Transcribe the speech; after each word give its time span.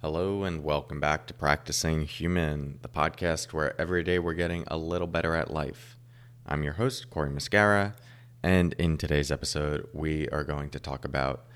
Hello, 0.00 0.44
and 0.44 0.62
welcome 0.62 1.00
back 1.00 1.26
to 1.26 1.34
Practicing 1.34 2.02
Human, 2.02 2.78
the 2.82 2.88
podcast 2.88 3.52
where 3.52 3.78
every 3.80 4.04
day 4.04 4.20
we're 4.20 4.32
getting 4.32 4.62
a 4.68 4.76
little 4.76 5.08
better 5.08 5.34
at 5.34 5.52
life. 5.52 5.98
I'm 6.46 6.62
your 6.62 6.74
host, 6.74 7.10
Cory 7.10 7.30
Muscara, 7.30 7.96
and 8.40 8.74
in 8.74 8.96
today's 8.96 9.32
episode, 9.32 9.88
we 9.92 10.28
are 10.28 10.44
going 10.44 10.70
to 10.70 10.78
talk 10.78 11.04
about 11.04 11.46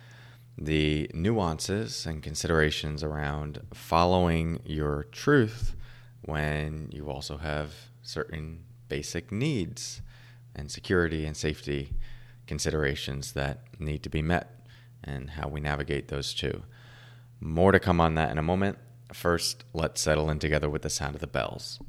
the 0.59 1.09
nuances 1.15 2.05
and 2.05 2.21
considerations 2.21 3.05
around 3.05 3.61
following 3.73 4.59
your 4.65 5.05
truth 5.13 5.77
when 6.23 6.89
you 6.91 7.09
also 7.09 7.37
have 7.37 7.73
certain 8.03 8.65
basic 8.89 9.31
needs 9.31 10.03
and 10.57 10.69
security 10.69 11.25
and 11.25 11.37
safety 11.37 11.93
considerations 12.49 13.35
that 13.35 13.61
need 13.79 14.03
to 14.03 14.11
be 14.11 14.21
met, 14.21 14.67
and 15.05 15.31
how 15.31 15.47
we 15.47 15.61
navigate 15.61 16.09
those 16.09 16.35
two. 16.35 16.65
More 17.45 17.73
to 17.73 17.81
come 17.81 18.01
on 18.01 18.15
that 18.15 18.31
in 18.31 18.39
a 18.39 18.43
moment. 18.43 18.79
First, 19.13 19.65
let's 19.75 20.01
settle 20.01 20.31
in 20.31 20.39
together 20.39 20.71
with 20.71 20.83
the 20.83 20.89
sound 20.89 21.17
of 21.17 21.21
the 21.21 21.27
bells. 21.27 21.81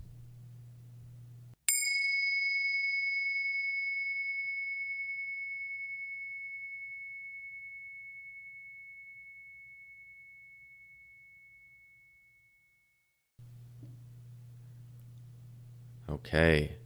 Okay. 16.10 16.78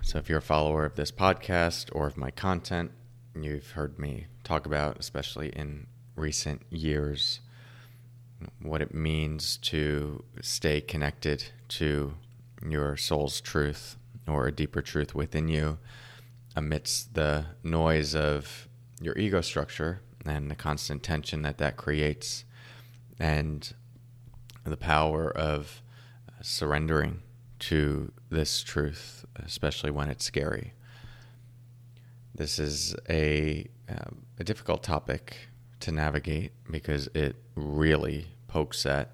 So, 0.00 0.16
if 0.18 0.30
you're 0.30 0.38
a 0.38 0.42
follower 0.42 0.86
of 0.86 0.96
this 0.96 1.12
podcast 1.12 1.90
or 1.92 2.06
of 2.06 2.16
my 2.16 2.30
content, 2.30 2.92
you've 3.38 3.72
heard 3.72 3.98
me 3.98 4.28
talk 4.42 4.64
about, 4.64 4.98
especially 4.98 5.50
in 5.50 5.86
recent 6.16 6.62
years, 6.70 7.40
what 8.60 8.82
it 8.82 8.94
means 8.94 9.56
to 9.58 10.24
stay 10.40 10.80
connected 10.80 11.44
to 11.68 12.14
your 12.68 12.96
soul's 12.96 13.40
truth 13.40 13.96
or 14.26 14.46
a 14.46 14.52
deeper 14.52 14.82
truth 14.82 15.14
within 15.14 15.48
you 15.48 15.78
amidst 16.54 17.14
the 17.14 17.46
noise 17.62 18.14
of 18.14 18.68
your 19.00 19.16
ego 19.18 19.40
structure 19.40 20.00
and 20.24 20.50
the 20.50 20.54
constant 20.54 21.02
tension 21.02 21.42
that 21.42 21.58
that 21.58 21.76
creates 21.76 22.44
and 23.18 23.74
the 24.64 24.76
power 24.76 25.30
of 25.30 25.82
surrendering 26.40 27.22
to 27.58 28.12
this 28.30 28.62
truth, 28.62 29.24
especially 29.44 29.90
when 29.90 30.08
it's 30.08 30.24
scary. 30.24 30.72
This 32.34 32.58
is 32.58 32.94
a, 33.08 33.68
uh, 33.88 34.10
a 34.38 34.44
difficult 34.44 34.82
topic 34.82 35.36
to 35.82 35.92
navigate 35.92 36.52
because 36.70 37.08
it 37.14 37.36
really 37.54 38.26
pokes 38.48 38.86
at 38.86 39.10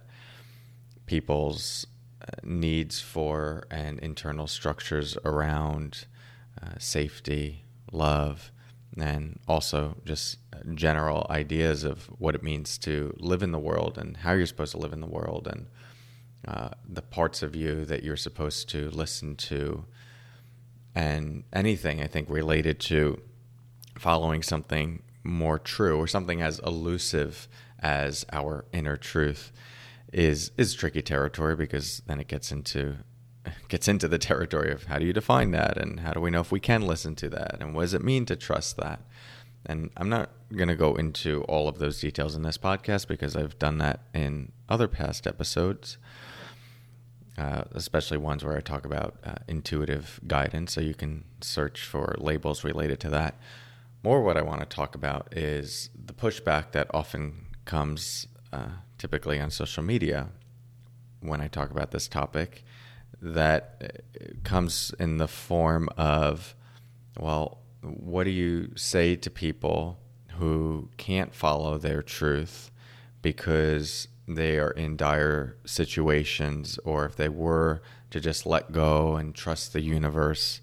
people's 1.06 1.86
uh, 2.22 2.26
needs 2.42 3.00
for 3.00 3.66
and 3.70 3.98
internal 4.00 4.46
structures 4.46 5.16
around 5.24 6.06
uh, 6.62 6.70
safety, 6.78 7.64
love, 7.92 8.50
and 8.96 9.38
also 9.46 9.96
just 10.04 10.38
general 10.74 11.26
ideas 11.30 11.84
of 11.84 12.04
what 12.18 12.34
it 12.34 12.42
means 12.42 12.78
to 12.78 13.14
live 13.18 13.42
in 13.42 13.52
the 13.52 13.58
world 13.58 13.96
and 13.96 14.18
how 14.18 14.32
you're 14.32 14.46
supposed 14.46 14.72
to 14.72 14.78
live 14.78 14.92
in 14.92 15.00
the 15.00 15.06
world 15.06 15.46
and 15.46 15.66
uh, 16.46 16.70
the 16.88 17.02
parts 17.02 17.42
of 17.42 17.54
you 17.54 17.84
that 17.84 18.02
you're 18.02 18.16
supposed 18.16 18.68
to 18.68 18.90
listen 18.90 19.36
to 19.36 19.84
and 20.94 21.44
anything 21.52 22.02
I 22.02 22.06
think 22.06 22.28
related 22.28 22.80
to 22.80 23.20
following 23.98 24.42
something 24.42 25.02
more 25.28 25.58
true 25.58 25.98
or 25.98 26.06
something 26.06 26.42
as 26.42 26.58
elusive 26.60 27.48
as 27.80 28.24
our 28.32 28.64
inner 28.72 28.96
truth 28.96 29.52
is 30.12 30.50
is 30.56 30.74
tricky 30.74 31.02
territory 31.02 31.54
because 31.54 32.02
then 32.06 32.18
it 32.18 32.26
gets 32.26 32.50
into 32.50 32.96
gets 33.68 33.86
into 33.86 34.08
the 34.08 34.18
territory 34.18 34.72
of 34.72 34.84
how 34.84 34.98
do 34.98 35.04
you 35.04 35.12
define 35.12 35.50
that 35.50 35.76
and 35.76 36.00
how 36.00 36.12
do 36.12 36.20
we 36.20 36.30
know 36.30 36.40
if 36.40 36.50
we 36.50 36.60
can 36.60 36.82
listen 36.82 37.14
to 37.14 37.28
that 37.28 37.58
and 37.60 37.74
what 37.74 37.82
does 37.82 37.94
it 37.94 38.02
mean 38.02 38.24
to 38.26 38.34
trust 38.34 38.76
that? 38.76 39.00
And 39.66 39.90
I'm 39.96 40.08
not 40.08 40.30
going 40.54 40.68
to 40.68 40.76
go 40.76 40.94
into 40.94 41.42
all 41.42 41.68
of 41.68 41.78
those 41.78 42.00
details 42.00 42.34
in 42.34 42.42
this 42.42 42.56
podcast 42.56 43.06
because 43.06 43.36
I've 43.36 43.58
done 43.58 43.78
that 43.78 44.00
in 44.14 44.52
other 44.68 44.88
past 44.88 45.26
episodes 45.26 45.98
uh, 47.38 47.62
especially 47.72 48.18
ones 48.18 48.44
where 48.44 48.56
I 48.56 48.60
talk 48.60 48.84
about 48.84 49.16
uh, 49.24 49.34
intuitive 49.46 50.20
guidance. 50.26 50.72
So 50.72 50.80
you 50.80 50.94
can 50.94 51.24
search 51.40 51.82
for 51.82 52.16
labels 52.18 52.64
related 52.64 52.98
to 53.00 53.10
that 53.10 53.36
more 54.02 54.22
what 54.22 54.36
I 54.36 54.42
want 54.42 54.60
to 54.60 54.66
talk 54.66 54.94
about 54.94 55.36
is 55.36 55.90
the 55.94 56.12
pushback 56.12 56.72
that 56.72 56.88
often 56.94 57.46
comes 57.64 58.26
uh, 58.52 58.68
typically 58.96 59.40
on 59.40 59.50
social 59.50 59.82
media 59.82 60.28
when 61.20 61.40
I 61.40 61.48
talk 61.48 61.70
about 61.70 61.90
this 61.90 62.08
topic 62.08 62.64
that 63.20 63.82
uh, 63.82 64.24
comes 64.44 64.94
in 64.98 65.18
the 65.18 65.28
form 65.28 65.88
of, 65.96 66.54
well, 67.18 67.58
what 67.82 68.24
do 68.24 68.30
you 68.30 68.72
say 68.76 69.16
to 69.16 69.30
people 69.30 69.98
who 70.38 70.88
can't 70.96 71.34
follow 71.34 71.78
their 71.78 72.02
truth 72.02 72.70
because 73.22 74.08
they 74.26 74.58
are 74.58 74.70
in 74.70 74.96
dire 74.96 75.56
situations, 75.64 76.78
or 76.84 77.04
if 77.06 77.16
they 77.16 77.28
were 77.28 77.82
to 78.10 78.20
just 78.20 78.46
let 78.46 78.72
go 78.72 79.16
and 79.16 79.34
trust 79.34 79.72
the 79.72 79.80
universe? 79.80 80.60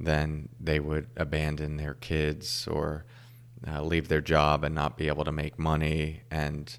Then 0.00 0.48
they 0.58 0.80
would 0.80 1.08
abandon 1.16 1.76
their 1.76 1.94
kids 1.94 2.66
or 2.66 3.04
uh, 3.68 3.82
leave 3.82 4.08
their 4.08 4.22
job 4.22 4.64
and 4.64 4.74
not 4.74 4.96
be 4.96 5.08
able 5.08 5.24
to 5.24 5.32
make 5.32 5.58
money 5.58 6.22
and 6.30 6.78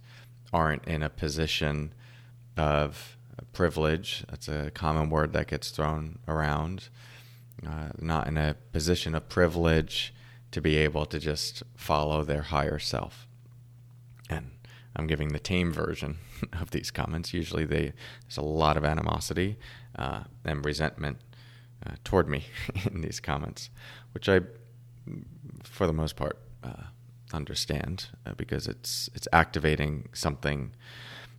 aren't 0.51 0.85
in 0.85 1.03
a 1.03 1.09
position 1.09 1.93
of 2.57 3.17
privilege. 3.53 4.23
That's 4.29 4.47
a 4.47 4.71
common 4.71 5.09
word 5.09 5.33
that 5.33 5.47
gets 5.47 5.69
thrown 5.69 6.19
around. 6.27 6.89
Uh, 7.65 7.89
not 7.99 8.27
in 8.27 8.37
a 8.37 8.55
position 8.71 9.13
of 9.13 9.29
privilege 9.29 10.13
to 10.51 10.61
be 10.61 10.77
able 10.77 11.05
to 11.05 11.19
just 11.19 11.61
follow 11.75 12.23
their 12.23 12.41
higher 12.41 12.79
self. 12.79 13.27
And 14.29 14.51
I'm 14.95 15.05
giving 15.05 15.29
the 15.29 15.39
tame 15.39 15.71
version 15.71 16.17
of 16.59 16.71
these 16.71 16.89
comments. 16.89 17.33
Usually, 17.33 17.65
they, 17.65 17.93
there's 18.23 18.37
a 18.37 18.41
lot 18.41 18.77
of 18.77 18.85
animosity 18.85 19.57
uh, 19.95 20.23
and 20.43 20.65
resentment 20.65 21.19
uh, 21.85 21.95
toward 22.03 22.27
me 22.27 22.45
in 22.91 23.01
these 23.01 23.19
comments, 23.19 23.69
which 24.13 24.29
I, 24.29 24.41
for 25.63 25.87
the 25.87 25.93
most 25.93 26.15
part, 26.15 26.37
uh, 26.63 26.83
understand 27.33 28.09
uh, 28.25 28.33
because 28.35 28.67
it's 28.67 29.09
it's 29.15 29.27
activating 29.31 30.09
something 30.13 30.73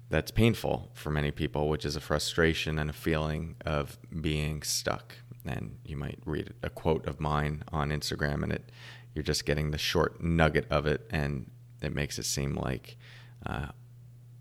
that's 0.09 0.31
painful 0.31 0.91
for 0.95 1.11
many 1.11 1.31
people, 1.31 1.69
which 1.69 1.85
is 1.85 1.97
a 1.97 2.01
frustration 2.01 2.79
and 2.79 2.91
a 2.91 2.93
feeling 2.93 3.57
of 3.65 3.99
being 4.21 4.63
stuck. 4.63 5.17
And 5.45 5.79
you 5.85 5.97
might 5.97 6.19
read 6.25 6.53
a 6.63 6.71
quote 6.71 7.07
of 7.07 7.19
mine 7.19 7.65
on 7.73 7.91
Instagram, 7.91 8.43
and 8.43 8.53
it 8.53 8.71
you're 9.15 9.23
just 9.23 9.45
getting 9.45 9.71
the 9.71 9.79
short 9.79 10.23
nugget 10.23 10.67
of 10.71 10.87
it, 10.87 11.07
and 11.11 11.51
it 11.83 11.95
makes 11.95 12.19
it 12.19 12.25
seem 12.25 12.55
like, 12.55 12.97
uh, 13.45 13.69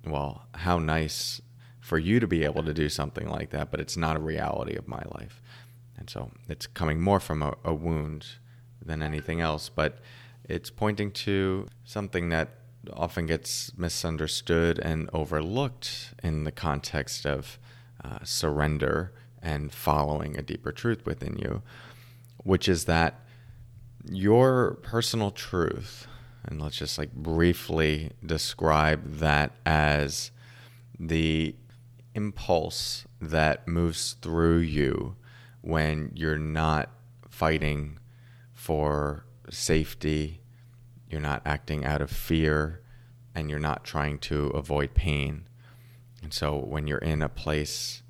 well, 0.05 0.45
how 0.53 0.79
nice 0.79 1.41
for 1.79 1.97
you 1.97 2.19
to 2.19 2.27
be 2.27 2.43
able 2.43 2.63
to 2.63 2.73
do 2.73 2.87
something 2.87 3.27
like 3.27 3.49
that, 3.49 3.71
but 3.71 3.79
it's 3.79 3.97
not 3.97 4.15
a 4.15 4.19
reality 4.19 4.75
of 4.75 4.87
my 4.87 5.01
life. 5.15 5.40
And 6.01 6.09
so 6.09 6.31
it's 6.49 6.65
coming 6.65 6.99
more 6.99 7.19
from 7.19 7.43
a, 7.43 7.53
a 7.63 7.75
wound 7.75 8.25
than 8.83 9.03
anything 9.03 9.39
else, 9.39 9.69
but 9.69 9.99
it's 10.49 10.71
pointing 10.71 11.11
to 11.11 11.67
something 11.83 12.29
that 12.29 12.55
often 12.91 13.27
gets 13.27 13.71
misunderstood 13.77 14.79
and 14.79 15.11
overlooked 15.13 16.15
in 16.23 16.43
the 16.43 16.51
context 16.51 17.27
of 17.27 17.59
uh, 18.03 18.17
surrender 18.23 19.13
and 19.43 19.71
following 19.71 20.35
a 20.35 20.41
deeper 20.41 20.71
truth 20.71 21.05
within 21.05 21.37
you, 21.37 21.61
which 22.37 22.67
is 22.67 22.85
that 22.85 23.19
your 24.03 24.79
personal 24.81 25.29
truth, 25.29 26.07
and 26.43 26.59
let's 26.59 26.77
just 26.77 26.97
like 26.97 27.13
briefly 27.13 28.09
describe 28.25 29.19
that 29.19 29.51
as 29.67 30.31
the 30.99 31.55
impulse 32.15 33.05
that 33.21 33.67
moves 33.67 34.13
through 34.13 34.57
you 34.57 35.15
when 35.61 36.11
you're 36.15 36.37
not 36.37 36.89
fighting 37.29 37.99
for 38.53 39.25
safety, 39.49 40.41
you're 41.09 41.21
not 41.21 41.41
acting 41.45 41.85
out 41.85 42.01
of 42.01 42.11
fear, 42.11 42.81
and 43.33 43.49
you're 43.49 43.59
not 43.59 43.83
trying 43.83 44.19
to 44.19 44.47
avoid 44.47 44.93
pain. 44.93 45.47
And 46.21 46.33
so 46.33 46.57
when 46.57 46.87
you're 46.87 46.99
in 46.99 47.21
a 47.21 47.29
place, 47.29 48.03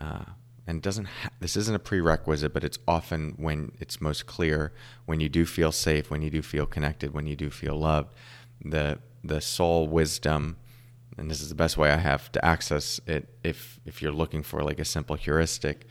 uh, 0.00 0.24
and 0.66 0.82
doesn't 0.82 1.06
ha- 1.06 1.30
this 1.40 1.56
isn't 1.56 1.74
a 1.74 1.78
prerequisite, 1.78 2.52
but 2.52 2.62
it's 2.62 2.78
often 2.86 3.34
when 3.38 3.72
it's 3.80 4.00
most 4.00 4.26
clear 4.26 4.72
when 5.06 5.18
you 5.18 5.28
do 5.28 5.46
feel 5.46 5.72
safe, 5.72 6.10
when 6.10 6.20
you 6.20 6.30
do 6.30 6.42
feel 6.42 6.66
connected, 6.66 7.14
when 7.14 7.26
you 7.26 7.34
do 7.34 7.50
feel 7.50 7.76
loved, 7.76 8.14
the 8.62 8.98
the 9.24 9.40
soul 9.40 9.88
wisdom, 9.88 10.56
and 11.16 11.30
this 11.30 11.40
is 11.40 11.48
the 11.48 11.54
best 11.54 11.76
way 11.78 11.90
I 11.90 11.96
have 11.96 12.30
to 12.32 12.44
access 12.44 13.00
it. 13.06 13.28
If 13.42 13.80
if 13.86 14.02
you're 14.02 14.12
looking 14.12 14.42
for 14.42 14.62
like 14.62 14.78
a 14.78 14.84
simple 14.84 15.16
heuristic, 15.16 15.86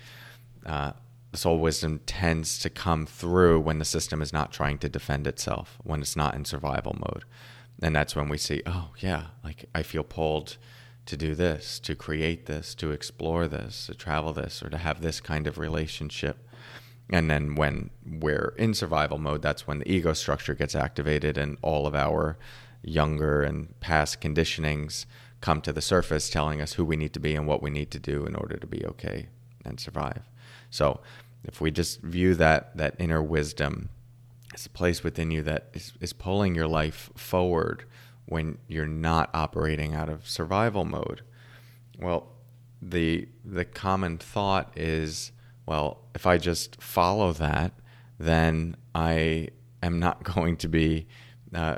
uh, 0.65 0.91
soul 1.37 1.59
wisdom 1.59 1.99
tends 2.05 2.59
to 2.59 2.69
come 2.69 3.05
through 3.05 3.59
when 3.59 3.79
the 3.79 3.85
system 3.85 4.21
is 4.21 4.33
not 4.33 4.51
trying 4.51 4.77
to 4.79 4.89
defend 4.89 5.27
itself, 5.27 5.77
when 5.83 6.01
it's 6.01 6.15
not 6.15 6.35
in 6.35 6.45
survival 6.45 6.95
mode. 6.99 7.23
And 7.81 7.95
that's 7.95 8.15
when 8.15 8.29
we 8.29 8.37
see, 8.37 8.63
oh, 8.65 8.89
yeah, 8.99 9.27
like 9.43 9.65
I 9.73 9.83
feel 9.83 10.03
pulled 10.03 10.57
to 11.05 11.17
do 11.17 11.35
this, 11.35 11.79
to 11.79 11.95
create 11.95 12.45
this, 12.45 12.75
to 12.75 12.91
explore 12.91 13.47
this, 13.47 13.87
to 13.87 13.93
travel 13.93 14.33
this, 14.33 14.61
or 14.61 14.69
to 14.69 14.77
have 14.77 15.01
this 15.01 15.21
kind 15.21 15.47
of 15.47 15.57
relationship. 15.57 16.47
And 17.09 17.31
then 17.31 17.55
when 17.55 17.91
we're 18.05 18.53
in 18.57 18.73
survival 18.73 19.17
mode, 19.17 19.41
that's 19.41 19.65
when 19.65 19.79
the 19.79 19.91
ego 19.91 20.13
structure 20.13 20.53
gets 20.53 20.75
activated 20.75 21.37
and 21.37 21.57
all 21.61 21.87
of 21.87 21.95
our 21.95 22.37
younger 22.83 23.43
and 23.43 23.79
past 23.79 24.21
conditionings 24.21 25.05
come 25.39 25.61
to 25.61 25.71
the 25.71 25.81
surface 25.81 26.29
telling 26.29 26.61
us 26.61 26.73
who 26.73 26.83
we 26.83 26.95
need 26.95 27.13
to 27.13 27.19
be 27.19 27.35
and 27.35 27.47
what 27.47 27.61
we 27.61 27.69
need 27.69 27.91
to 27.91 27.99
do 27.99 28.25
in 28.25 28.35
order 28.35 28.57
to 28.57 28.67
be 28.67 28.85
okay 28.85 29.27
and 29.63 29.79
survive. 29.79 30.23
So 30.69 30.99
if 31.47 31.61
we 31.61 31.71
just 31.71 32.01
view 32.01 32.35
that 32.35 32.75
that 32.77 32.95
inner 32.99 33.21
wisdom 33.21 33.89
as 34.53 34.65
a 34.65 34.69
place 34.69 35.03
within 35.03 35.31
you 35.31 35.41
that 35.43 35.69
is, 35.73 35.93
is 36.01 36.13
pulling 36.13 36.55
your 36.55 36.67
life 36.67 37.09
forward 37.15 37.85
when 38.25 38.57
you're 38.67 38.85
not 38.85 39.29
operating 39.33 39.95
out 39.95 40.09
of 40.09 40.27
survival 40.27 40.83
mode. 40.83 41.21
Well, 41.99 42.27
the 42.81 43.27
the 43.43 43.65
common 43.65 44.17
thought 44.17 44.71
is, 44.75 45.31
well, 45.65 46.03
if 46.13 46.25
I 46.25 46.37
just 46.37 46.81
follow 46.81 47.33
that, 47.33 47.73
then 48.19 48.75
I 48.93 49.49
am 49.81 49.99
not 49.99 50.23
going 50.35 50.57
to 50.57 50.67
be 50.67 51.07
uh, 51.53 51.77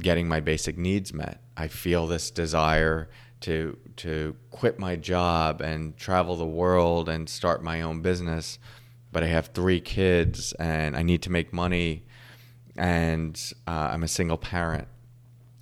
getting 0.00 0.26
my 0.26 0.40
basic 0.40 0.78
needs 0.78 1.12
met. 1.12 1.40
I 1.56 1.68
feel 1.68 2.06
this 2.06 2.30
desire 2.30 3.08
to 3.40 3.76
to 3.96 4.34
quit 4.50 4.78
my 4.78 4.96
job 4.96 5.60
and 5.60 5.96
travel 5.96 6.36
the 6.36 6.46
world 6.46 7.08
and 7.08 7.28
start 7.28 7.62
my 7.62 7.82
own 7.82 8.00
business, 8.00 8.58
but 9.14 9.22
I 9.22 9.28
have 9.28 9.46
three 9.54 9.80
kids 9.80 10.52
and 10.54 10.96
I 10.96 11.02
need 11.02 11.22
to 11.22 11.30
make 11.30 11.52
money, 11.52 12.02
and 12.76 13.40
uh, 13.66 13.90
I'm 13.92 14.02
a 14.02 14.08
single 14.08 14.36
parent, 14.36 14.88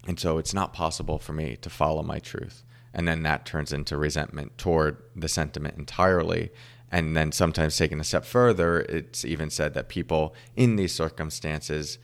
and 0.08 0.18
so 0.18 0.38
it's 0.38 0.54
not 0.54 0.72
possible 0.72 1.18
for 1.18 1.34
me 1.34 1.56
to 1.60 1.70
follow 1.70 2.02
my 2.02 2.18
truth. 2.18 2.64
And 2.94 3.06
then 3.06 3.22
that 3.24 3.44
turns 3.44 3.72
into 3.72 3.96
resentment 3.96 4.56
toward 4.58 5.02
the 5.14 5.28
sentiment 5.28 5.78
entirely. 5.78 6.50
And 6.90 7.16
then 7.16 7.32
sometimes 7.32 7.76
taken 7.76 8.00
a 8.00 8.04
step 8.04 8.24
further, 8.24 8.80
it's 8.80 9.24
even 9.24 9.48
said 9.48 9.72
that 9.74 9.88
people 9.88 10.34
in 10.56 10.76
these 10.76 10.94
circumstances 10.94 11.98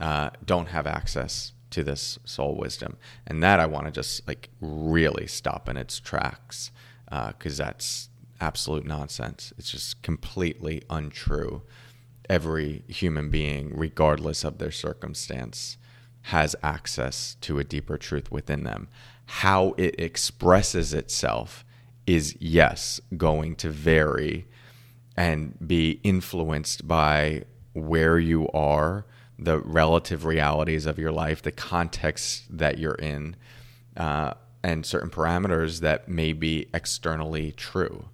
uh, 0.00 0.30
don't 0.44 0.68
have 0.68 0.86
access 0.86 1.52
to 1.70 1.82
this 1.82 2.18
soul 2.24 2.56
wisdom. 2.56 2.96
And 3.26 3.42
that 3.42 3.60
I 3.60 3.66
want 3.66 3.86
to 3.86 3.90
just 3.90 4.26
like 4.26 4.48
really 4.60 5.26
stop 5.26 5.68
in 5.68 5.76
its 5.76 5.98
tracks 5.98 6.70
because 7.04 7.60
uh, 7.60 7.64
that's 7.64 8.09
absolute 8.40 8.84
nonsense. 8.84 9.52
It's 9.58 9.70
just 9.70 10.02
completely 10.02 10.82
untrue. 10.88 11.62
Every 12.28 12.84
human 12.88 13.30
being, 13.30 13.76
regardless 13.76 14.44
of 14.44 14.58
their 14.58 14.70
circumstance, 14.70 15.76
has 16.22 16.54
access 16.62 17.36
to 17.40 17.58
a 17.58 17.64
deeper 17.64 17.96
truth 17.98 18.30
within 18.30 18.64
them. 18.64 18.88
How 19.26 19.74
it 19.76 19.98
expresses 19.98 20.92
itself 20.92 21.64
is, 22.06 22.36
yes, 22.40 23.00
going 23.16 23.56
to 23.56 23.70
vary 23.70 24.46
and 25.16 25.56
be 25.66 26.00
influenced 26.02 26.86
by 26.86 27.44
where 27.72 28.18
you 28.18 28.48
are 28.50 29.06
the 29.38 29.58
relative 29.60 30.24
realities 30.24 30.86
of 30.86 30.98
your 30.98 31.12
life, 31.12 31.42
the 31.42 31.52
context 31.52 32.44
that 32.50 32.78
you're 32.78 32.94
in, 32.94 33.34
uh, 33.96 34.34
and 34.62 34.84
certain 34.84 35.08
parameters 35.08 35.80
that 35.80 36.08
may 36.08 36.32
be 36.32 36.68
externally 36.74 37.52
true. 37.52 38.04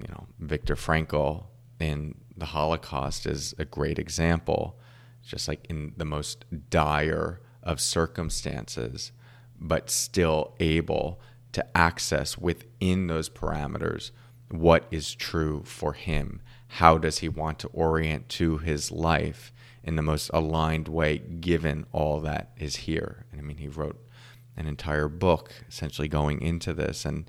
You 0.00 0.08
know, 0.08 0.26
Viktor 0.38 0.74
Frankl 0.74 1.46
in 1.80 2.14
the 2.36 2.46
Holocaust 2.46 3.26
is 3.26 3.54
a 3.58 3.64
great 3.64 3.98
example, 3.98 4.78
just 5.22 5.48
like 5.48 5.66
in 5.68 5.94
the 5.96 6.04
most 6.04 6.44
dire 6.70 7.40
of 7.62 7.80
circumstances, 7.80 9.12
but 9.58 9.90
still 9.90 10.54
able 10.60 11.20
to 11.52 11.76
access 11.76 12.38
within 12.38 13.06
those 13.06 13.28
parameters 13.28 14.10
what 14.50 14.86
is 14.90 15.14
true 15.14 15.62
for 15.64 15.92
him. 15.92 16.40
How 16.68 16.96
does 16.96 17.18
he 17.18 17.28
want 17.28 17.58
to 17.60 17.68
orient 17.68 18.28
to 18.30 18.58
his 18.58 18.90
life? 18.90 19.52
in 19.88 19.96
the 19.96 20.02
most 20.02 20.30
aligned 20.34 20.86
way 20.86 21.16
given 21.16 21.86
all 21.92 22.20
that 22.20 22.50
is 22.58 22.76
here. 22.76 23.24
And 23.32 23.40
I 23.40 23.42
mean, 23.42 23.56
he 23.56 23.68
wrote 23.68 23.98
an 24.54 24.66
entire 24.66 25.08
book 25.08 25.50
essentially 25.66 26.08
going 26.08 26.42
into 26.42 26.74
this, 26.74 27.06
and 27.06 27.24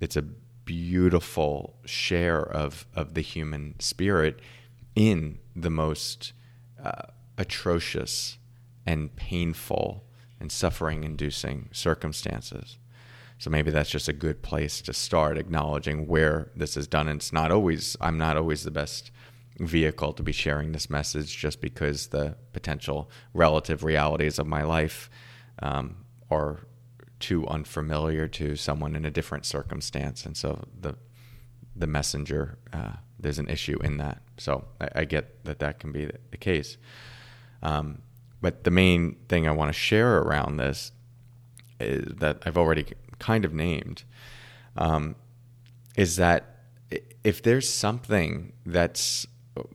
it's 0.00 0.16
a 0.16 0.24
beautiful 0.64 1.76
share 1.84 2.40
of, 2.40 2.86
of 2.94 3.14
the 3.14 3.20
human 3.20 3.74
spirit 3.78 4.40
in 4.94 5.38
the 5.54 5.70
most 5.70 6.32
uh, 6.82 7.02
atrocious 7.36 8.38
and 8.86 9.14
painful 9.16 10.04
and 10.40 10.50
suffering 10.50 11.04
inducing 11.04 11.68
circumstances. 11.72 12.78
So 13.38 13.50
maybe 13.50 13.70
that's 13.70 13.90
just 13.90 14.08
a 14.08 14.12
good 14.12 14.42
place 14.42 14.80
to 14.82 14.92
start 14.92 15.38
acknowledging 15.38 16.06
where 16.06 16.50
this 16.54 16.76
is 16.76 16.86
done. 16.86 17.08
And 17.08 17.20
it's 17.20 17.32
not 17.32 17.50
always, 17.50 17.96
I'm 18.00 18.16
not 18.16 18.36
always 18.36 18.62
the 18.62 18.70
best 18.70 19.10
vehicle 19.58 20.12
to 20.12 20.22
be 20.22 20.32
sharing 20.32 20.72
this 20.72 20.90
message 20.90 21.36
just 21.36 21.60
because 21.60 22.08
the 22.08 22.36
potential 22.52 23.10
relative 23.32 23.84
realities 23.84 24.38
of 24.38 24.46
my 24.46 24.62
life 24.62 25.10
um, 25.62 26.04
are 26.30 26.60
too 27.20 27.46
unfamiliar 27.46 28.28
to 28.28 28.56
someone 28.56 28.96
in 28.96 29.04
a 29.04 29.10
different 29.10 29.46
circumstance. 29.46 30.26
And 30.26 30.36
so 30.36 30.64
the 30.80 30.96
the 31.76 31.86
messenger, 31.88 32.58
uh, 32.72 32.92
there's 33.18 33.40
an 33.40 33.48
issue 33.48 33.78
in 33.82 33.96
that. 33.96 34.22
So 34.38 34.64
I, 34.80 34.88
I 34.96 35.04
get 35.04 35.44
that 35.44 35.58
that 35.58 35.80
can 35.80 35.90
be 35.90 36.08
the 36.30 36.36
case. 36.36 36.76
Um, 37.62 38.02
but 38.40 38.64
the 38.64 38.70
main 38.70 39.16
thing 39.28 39.48
I 39.48 39.50
want 39.50 39.70
to 39.70 39.78
share 39.78 40.18
around 40.18 40.58
this 40.58 40.92
is 41.80 42.14
that 42.18 42.42
I've 42.46 42.58
already 42.58 42.86
kind 43.18 43.44
of 43.44 43.52
named 43.52 44.04
um, 44.76 45.16
is 45.96 46.16
that 46.16 46.60
if 47.24 47.42
there's 47.42 47.68
something 47.68 48.52
that's 48.66 49.26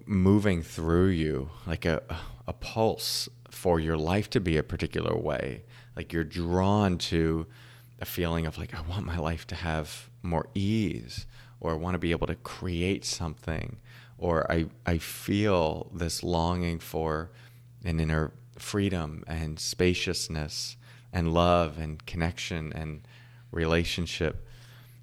moving 0.06 0.62
through 0.62 1.08
you, 1.08 1.50
like 1.66 1.86
a 1.86 2.02
a 2.50 2.54
pulse 2.54 3.30
for 3.52 3.80
your 3.80 3.96
life 3.96 4.28
to 4.32 4.40
be 4.40 4.58
a 4.58 4.64
particular 4.64 5.16
way. 5.16 5.64
Like 6.00 6.14
you're 6.14 6.24
drawn 6.24 6.98
to 7.10 7.46
a 8.00 8.06
feeling 8.06 8.46
of 8.46 8.58
like 8.58 8.74
I 8.74 8.80
want 8.90 9.06
my 9.06 9.18
life 9.18 9.46
to 9.48 9.56
have 9.56 10.10
more 10.24 10.48
ease, 10.56 11.26
or 11.60 11.72
I 11.72 11.76
want 11.76 11.96
to 11.96 12.00
be 12.00 12.12
able 12.12 12.28
to 12.28 12.36
create 12.36 13.04
something, 13.04 13.76
or 14.18 14.50
I 14.50 14.68
I 14.86 14.98
feel 14.98 15.92
this 15.94 16.24
longing 16.24 16.80
for 16.80 17.32
an 17.84 18.00
inner 18.00 18.32
freedom 18.58 19.26
and 19.28 19.60
spaciousness 19.60 20.78
and 21.12 21.34
love 21.34 21.78
and 21.78 22.06
connection 22.06 22.72
and 22.72 23.06
relationship 23.52 24.48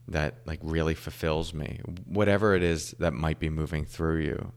that 0.08 0.38
like 0.46 0.60
really 0.62 0.94
fulfills 0.94 1.52
me 1.52 1.78
whatever 2.06 2.54
it 2.54 2.62
is 2.62 2.92
that 2.92 3.12
might 3.12 3.38
be 3.38 3.50
moving 3.50 3.85
through 3.85 4.20
you. 4.20 4.50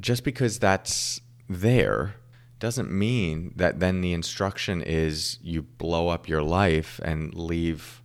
Just 0.00 0.24
because 0.24 0.58
that's 0.58 1.20
there 1.46 2.14
doesn't 2.58 2.90
mean 2.90 3.52
that 3.56 3.80
then 3.80 4.00
the 4.00 4.12
instruction 4.12 4.82
is 4.82 5.38
you 5.42 5.62
blow 5.62 6.08
up 6.08 6.28
your 6.28 6.42
life 6.42 7.00
and 7.04 7.34
leave 7.34 8.02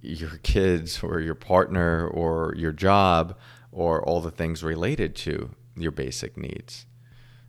your 0.00 0.38
kids 0.42 1.02
or 1.02 1.20
your 1.20 1.34
partner 1.34 2.06
or 2.08 2.54
your 2.56 2.72
job 2.72 3.38
or 3.70 4.02
all 4.04 4.20
the 4.20 4.30
things 4.30 4.64
related 4.64 5.14
to 5.14 5.50
your 5.76 5.92
basic 5.92 6.36
needs. 6.36 6.86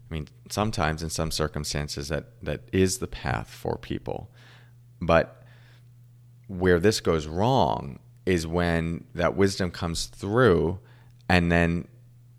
I 0.10 0.14
mean, 0.14 0.28
sometimes 0.50 1.02
in 1.02 1.10
some 1.10 1.32
circumstances 1.32 2.10
that 2.10 2.44
that 2.44 2.62
is 2.72 3.00
the 3.00 3.08
path 3.08 3.50
for 3.50 3.78
people. 3.78 4.32
But 5.02 5.44
where 6.48 6.80
this 6.80 7.00
goes 7.00 7.26
wrong 7.26 8.00
is 8.26 8.46
when 8.46 9.06
that 9.16 9.36
wisdom 9.36 9.72
comes 9.72 10.06
through 10.06 10.80
and 11.28 11.52
then 11.52 11.88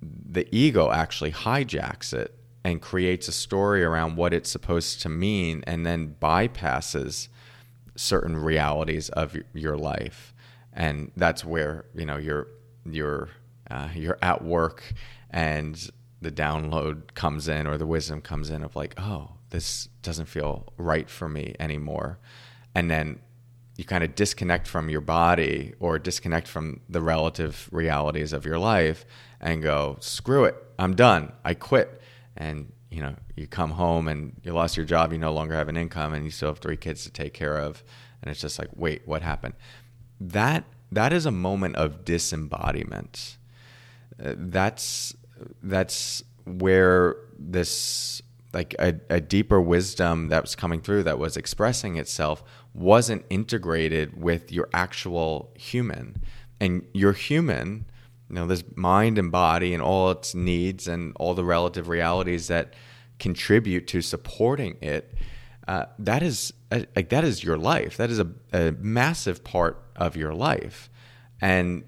the 0.00 0.46
ego 0.54 0.90
actually 0.90 1.32
hijacks 1.32 2.12
it 2.12 2.38
and 2.64 2.80
creates 2.80 3.28
a 3.28 3.32
story 3.32 3.84
around 3.84 4.16
what 4.16 4.32
it's 4.32 4.50
supposed 4.50 5.00
to 5.02 5.08
mean 5.08 5.62
and 5.66 5.84
then 5.84 6.16
bypasses 6.20 7.28
certain 7.96 8.36
realities 8.36 9.08
of 9.10 9.36
your 9.52 9.76
life 9.76 10.34
and 10.72 11.12
that's 11.16 11.44
where 11.44 11.84
you 11.94 12.04
know 12.04 12.16
you're 12.16 12.48
you're 12.90 13.28
uh, 13.70 13.88
you're 13.94 14.18
at 14.20 14.42
work 14.42 14.92
and 15.30 15.90
the 16.20 16.30
download 16.30 17.14
comes 17.14 17.46
in 17.48 17.66
or 17.66 17.78
the 17.78 17.86
wisdom 17.86 18.20
comes 18.20 18.50
in 18.50 18.64
of 18.64 18.74
like 18.74 18.94
oh 18.98 19.30
this 19.50 19.88
doesn't 20.02 20.26
feel 20.26 20.72
right 20.76 21.08
for 21.08 21.28
me 21.28 21.54
anymore 21.60 22.18
and 22.74 22.90
then 22.90 23.20
you 23.76 23.84
kind 23.84 24.04
of 24.04 24.14
disconnect 24.14 24.68
from 24.68 24.88
your 24.88 25.00
body 25.00 25.74
or 25.80 25.98
disconnect 25.98 26.46
from 26.46 26.80
the 26.88 27.00
relative 27.00 27.68
realities 27.72 28.32
of 28.32 28.46
your 28.46 28.58
life 28.58 29.04
and 29.40 29.62
go, 29.62 29.96
screw 30.00 30.44
it, 30.44 30.56
I'm 30.78 30.94
done, 30.94 31.32
I 31.44 31.54
quit. 31.54 32.00
And 32.36 32.72
you 32.90 33.02
know, 33.02 33.14
you 33.36 33.46
come 33.46 33.72
home 33.72 34.06
and 34.08 34.34
you 34.44 34.52
lost 34.52 34.76
your 34.76 34.86
job, 34.86 35.12
you 35.12 35.18
no 35.18 35.32
longer 35.32 35.54
have 35.54 35.68
an 35.68 35.76
income, 35.76 36.14
and 36.14 36.24
you 36.24 36.30
still 36.30 36.48
have 36.48 36.58
three 36.58 36.76
kids 36.76 37.04
to 37.04 37.10
take 37.10 37.34
care 37.34 37.56
of, 37.56 37.82
and 38.22 38.30
it's 38.30 38.40
just 38.40 38.58
like, 38.58 38.68
wait, 38.74 39.02
what 39.04 39.22
happened? 39.22 39.54
That 40.20 40.64
that 40.92 41.12
is 41.12 41.26
a 41.26 41.30
moment 41.30 41.76
of 41.76 42.04
disembodiment. 42.04 43.36
Uh, 44.22 44.34
that's 44.36 45.14
that's 45.62 46.22
where 46.44 47.16
this 47.38 48.22
like 48.52 48.74
a, 48.78 48.94
a 49.10 49.20
deeper 49.20 49.60
wisdom 49.60 50.28
that 50.28 50.42
was 50.42 50.54
coming 50.54 50.80
through 50.80 51.02
that 51.02 51.18
was 51.18 51.36
expressing 51.36 51.96
itself 51.96 52.44
wasn't 52.72 53.24
integrated 53.28 54.22
with 54.22 54.52
your 54.52 54.68
actual 54.72 55.52
human. 55.56 56.22
And 56.60 56.86
your 56.94 57.12
human, 57.12 57.86
you 58.34 58.40
know, 58.40 58.48
this 58.48 58.64
mind 58.74 59.16
and 59.16 59.30
body 59.30 59.74
and 59.74 59.80
all 59.80 60.10
its 60.10 60.34
needs 60.34 60.88
and 60.88 61.12
all 61.20 61.34
the 61.34 61.44
relative 61.44 61.86
realities 61.86 62.48
that 62.48 62.74
contribute 63.20 63.86
to 63.86 64.02
supporting 64.02 64.76
it, 64.80 65.14
uh, 65.68 65.86
that 66.00 66.20
is 66.20 66.52
uh, 66.72 66.80
like 66.96 67.10
that 67.10 67.22
is 67.22 67.44
your 67.44 67.56
life. 67.56 67.96
That 67.96 68.10
is 68.10 68.18
a, 68.18 68.28
a 68.52 68.72
massive 68.72 69.44
part 69.44 69.80
of 69.94 70.16
your 70.16 70.34
life. 70.34 70.90
And 71.40 71.84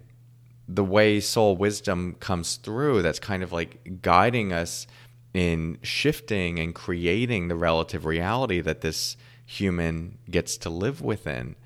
the 0.68 0.84
way 0.84 1.18
soul 1.18 1.56
wisdom 1.56 2.14
comes 2.20 2.54
through, 2.54 3.02
that's 3.02 3.18
kind 3.18 3.42
of 3.42 3.50
like 3.50 4.00
guiding 4.00 4.52
us 4.52 4.86
in 5.34 5.78
shifting 5.82 6.60
and 6.60 6.76
creating 6.76 7.48
the 7.48 7.56
relative 7.56 8.04
reality 8.04 8.60
that 8.60 8.82
this 8.82 9.16
human 9.44 10.18
gets 10.30 10.56
to 10.58 10.70
live 10.70 11.02
within, 11.02 11.56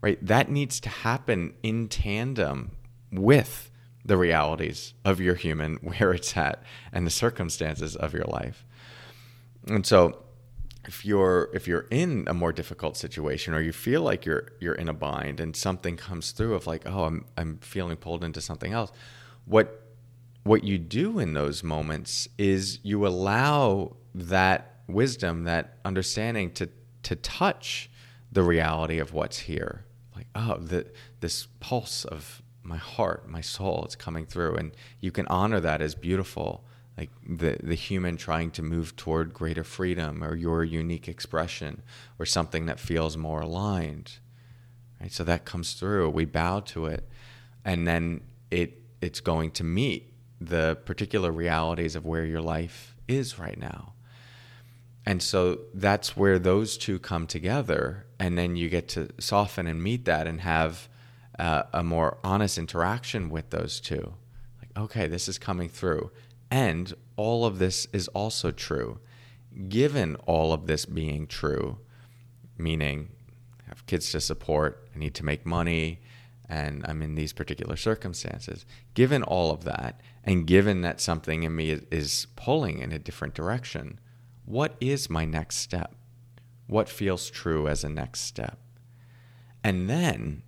right? 0.00 0.18
That 0.26 0.50
needs 0.50 0.80
to 0.80 0.88
happen 0.88 1.54
in 1.62 1.86
tandem 1.86 2.72
with 3.12 3.70
the 4.04 4.16
realities 4.16 4.94
of 5.04 5.20
your 5.20 5.34
human, 5.34 5.74
where 5.82 6.12
it's 6.12 6.36
at, 6.36 6.62
and 6.92 7.06
the 7.06 7.10
circumstances 7.10 7.96
of 7.96 8.12
your 8.12 8.24
life. 8.24 8.64
And 9.66 9.86
so, 9.86 10.24
if 10.86 11.04
you're 11.04 11.50
if 11.54 11.66
you're 11.66 11.86
in 11.90 12.24
a 12.26 12.34
more 12.34 12.52
difficult 12.52 12.96
situation 12.96 13.54
or 13.54 13.60
you 13.60 13.72
feel 13.72 14.02
like 14.02 14.24
you're 14.26 14.48
you're 14.60 14.74
in 14.74 14.88
a 14.88 14.92
bind 14.92 15.40
and 15.40 15.56
something 15.56 15.96
comes 15.96 16.32
through 16.32 16.54
of 16.54 16.66
like 16.66 16.82
oh 16.86 17.04
I'm 17.04 17.24
I'm 17.36 17.58
feeling 17.58 17.96
pulled 17.96 18.22
into 18.24 18.40
something 18.40 18.72
else 18.72 18.92
what 19.44 19.82
what 20.42 20.64
you 20.64 20.78
do 20.78 21.18
in 21.18 21.32
those 21.32 21.62
moments 21.62 22.28
is 22.38 22.78
you 22.82 23.06
allow 23.06 23.96
that 24.14 24.80
wisdom 24.86 25.44
that 25.44 25.78
understanding 25.84 26.50
to 26.52 26.68
to 27.02 27.16
touch 27.16 27.90
the 28.30 28.42
reality 28.42 28.98
of 28.98 29.12
what's 29.12 29.40
here 29.40 29.84
like 30.14 30.26
oh 30.34 30.58
the 30.58 30.86
this 31.20 31.46
pulse 31.60 32.04
of 32.04 32.42
my 32.64 32.78
heart 32.78 33.28
my 33.28 33.40
soul, 33.40 33.82
it's 33.84 33.96
coming 33.96 34.26
through. 34.26 34.56
And 34.56 34.72
you 35.00 35.12
can 35.12 35.26
honor 35.28 35.60
that 35.60 35.80
as 35.80 35.94
beautiful 35.94 36.64
like 36.98 37.10
the 37.28 37.58
the 37.62 37.74
human 37.74 38.16
trying 38.16 38.50
to 38.52 38.62
move 38.62 38.96
toward 38.96 39.34
greater 39.34 39.64
freedom 39.64 40.22
or 40.24 40.34
your 40.34 40.64
unique 40.64 41.08
expression 41.08 41.82
or 42.18 42.26
something 42.26 42.66
that 42.66 42.80
feels 42.80 43.16
more 43.16 43.42
aligned 43.42 44.18
right? 45.04 45.12
So 45.12 45.22
that 45.24 45.44
comes 45.44 45.74
through. 45.74 46.10
We 46.10 46.24
bow 46.24 46.60
to 46.60 46.86
it. 46.86 47.08
And 47.64 47.86
then 47.86 48.22
it 48.50 48.80
it's 49.00 49.20
going 49.20 49.50
to 49.52 49.64
meet 49.64 50.14
the 50.40 50.78
particular 50.86 51.30
realities 51.30 51.94
of 51.94 52.06
where 52.06 52.24
your 52.24 52.40
life 52.40 52.96
is 53.06 53.38
right 53.38 53.58
now. 53.58 53.92
And 55.04 55.22
so 55.22 55.58
that's 55.74 56.16
where 56.16 56.38
those 56.38 56.78
two 56.78 56.98
come 56.98 57.26
together. 57.26 58.06
And 58.18 58.38
then 58.38 58.56
you 58.56 58.70
get 58.70 58.88
to 58.88 59.10
soften 59.18 59.66
and 59.66 59.82
meet 59.82 60.06
that 60.06 60.26
and 60.26 60.40
have 60.40 60.88
uh, 61.38 61.64
a 61.72 61.82
more 61.82 62.18
honest 62.22 62.58
interaction 62.58 63.30
with 63.30 63.50
those 63.50 63.80
two 63.80 64.14
like 64.60 64.70
okay 64.76 65.06
this 65.06 65.28
is 65.28 65.38
coming 65.38 65.68
through 65.68 66.10
and 66.54 66.94
all 67.16 67.44
of 67.44 67.58
this 67.58 67.88
is 67.92 68.06
also 68.08 68.52
true. 68.52 69.00
Given 69.68 70.14
all 70.24 70.52
of 70.52 70.68
this 70.68 70.86
being 70.86 71.26
true, 71.26 71.78
meaning 72.56 73.08
I 73.60 73.70
have 73.70 73.86
kids 73.86 74.12
to 74.12 74.20
support, 74.20 74.88
I 74.94 74.98
need 75.00 75.14
to 75.14 75.24
make 75.24 75.44
money, 75.44 76.00
and 76.48 76.86
I'm 76.86 77.02
in 77.02 77.16
these 77.16 77.32
particular 77.32 77.74
circumstances. 77.74 78.64
Given 78.94 79.24
all 79.24 79.50
of 79.50 79.64
that, 79.64 80.00
and 80.22 80.46
given 80.46 80.82
that 80.82 81.00
something 81.00 81.42
in 81.42 81.56
me 81.56 81.70
is 81.90 82.28
pulling 82.36 82.78
in 82.78 82.92
a 82.92 83.00
different 83.00 83.34
direction, 83.34 83.98
what 84.44 84.76
is 84.80 85.10
my 85.10 85.24
next 85.24 85.56
step? 85.56 85.92
What 86.68 86.88
feels 86.88 87.30
true 87.30 87.66
as 87.66 87.82
a 87.82 87.88
next 87.88 88.20
step? 88.20 88.60
And 89.64 89.90
then 89.90 90.43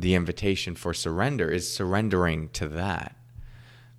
the 0.00 0.14
invitation 0.14 0.74
for 0.74 0.94
surrender 0.94 1.50
is 1.50 1.72
surrendering 1.72 2.48
to 2.50 2.68
that. 2.68 3.16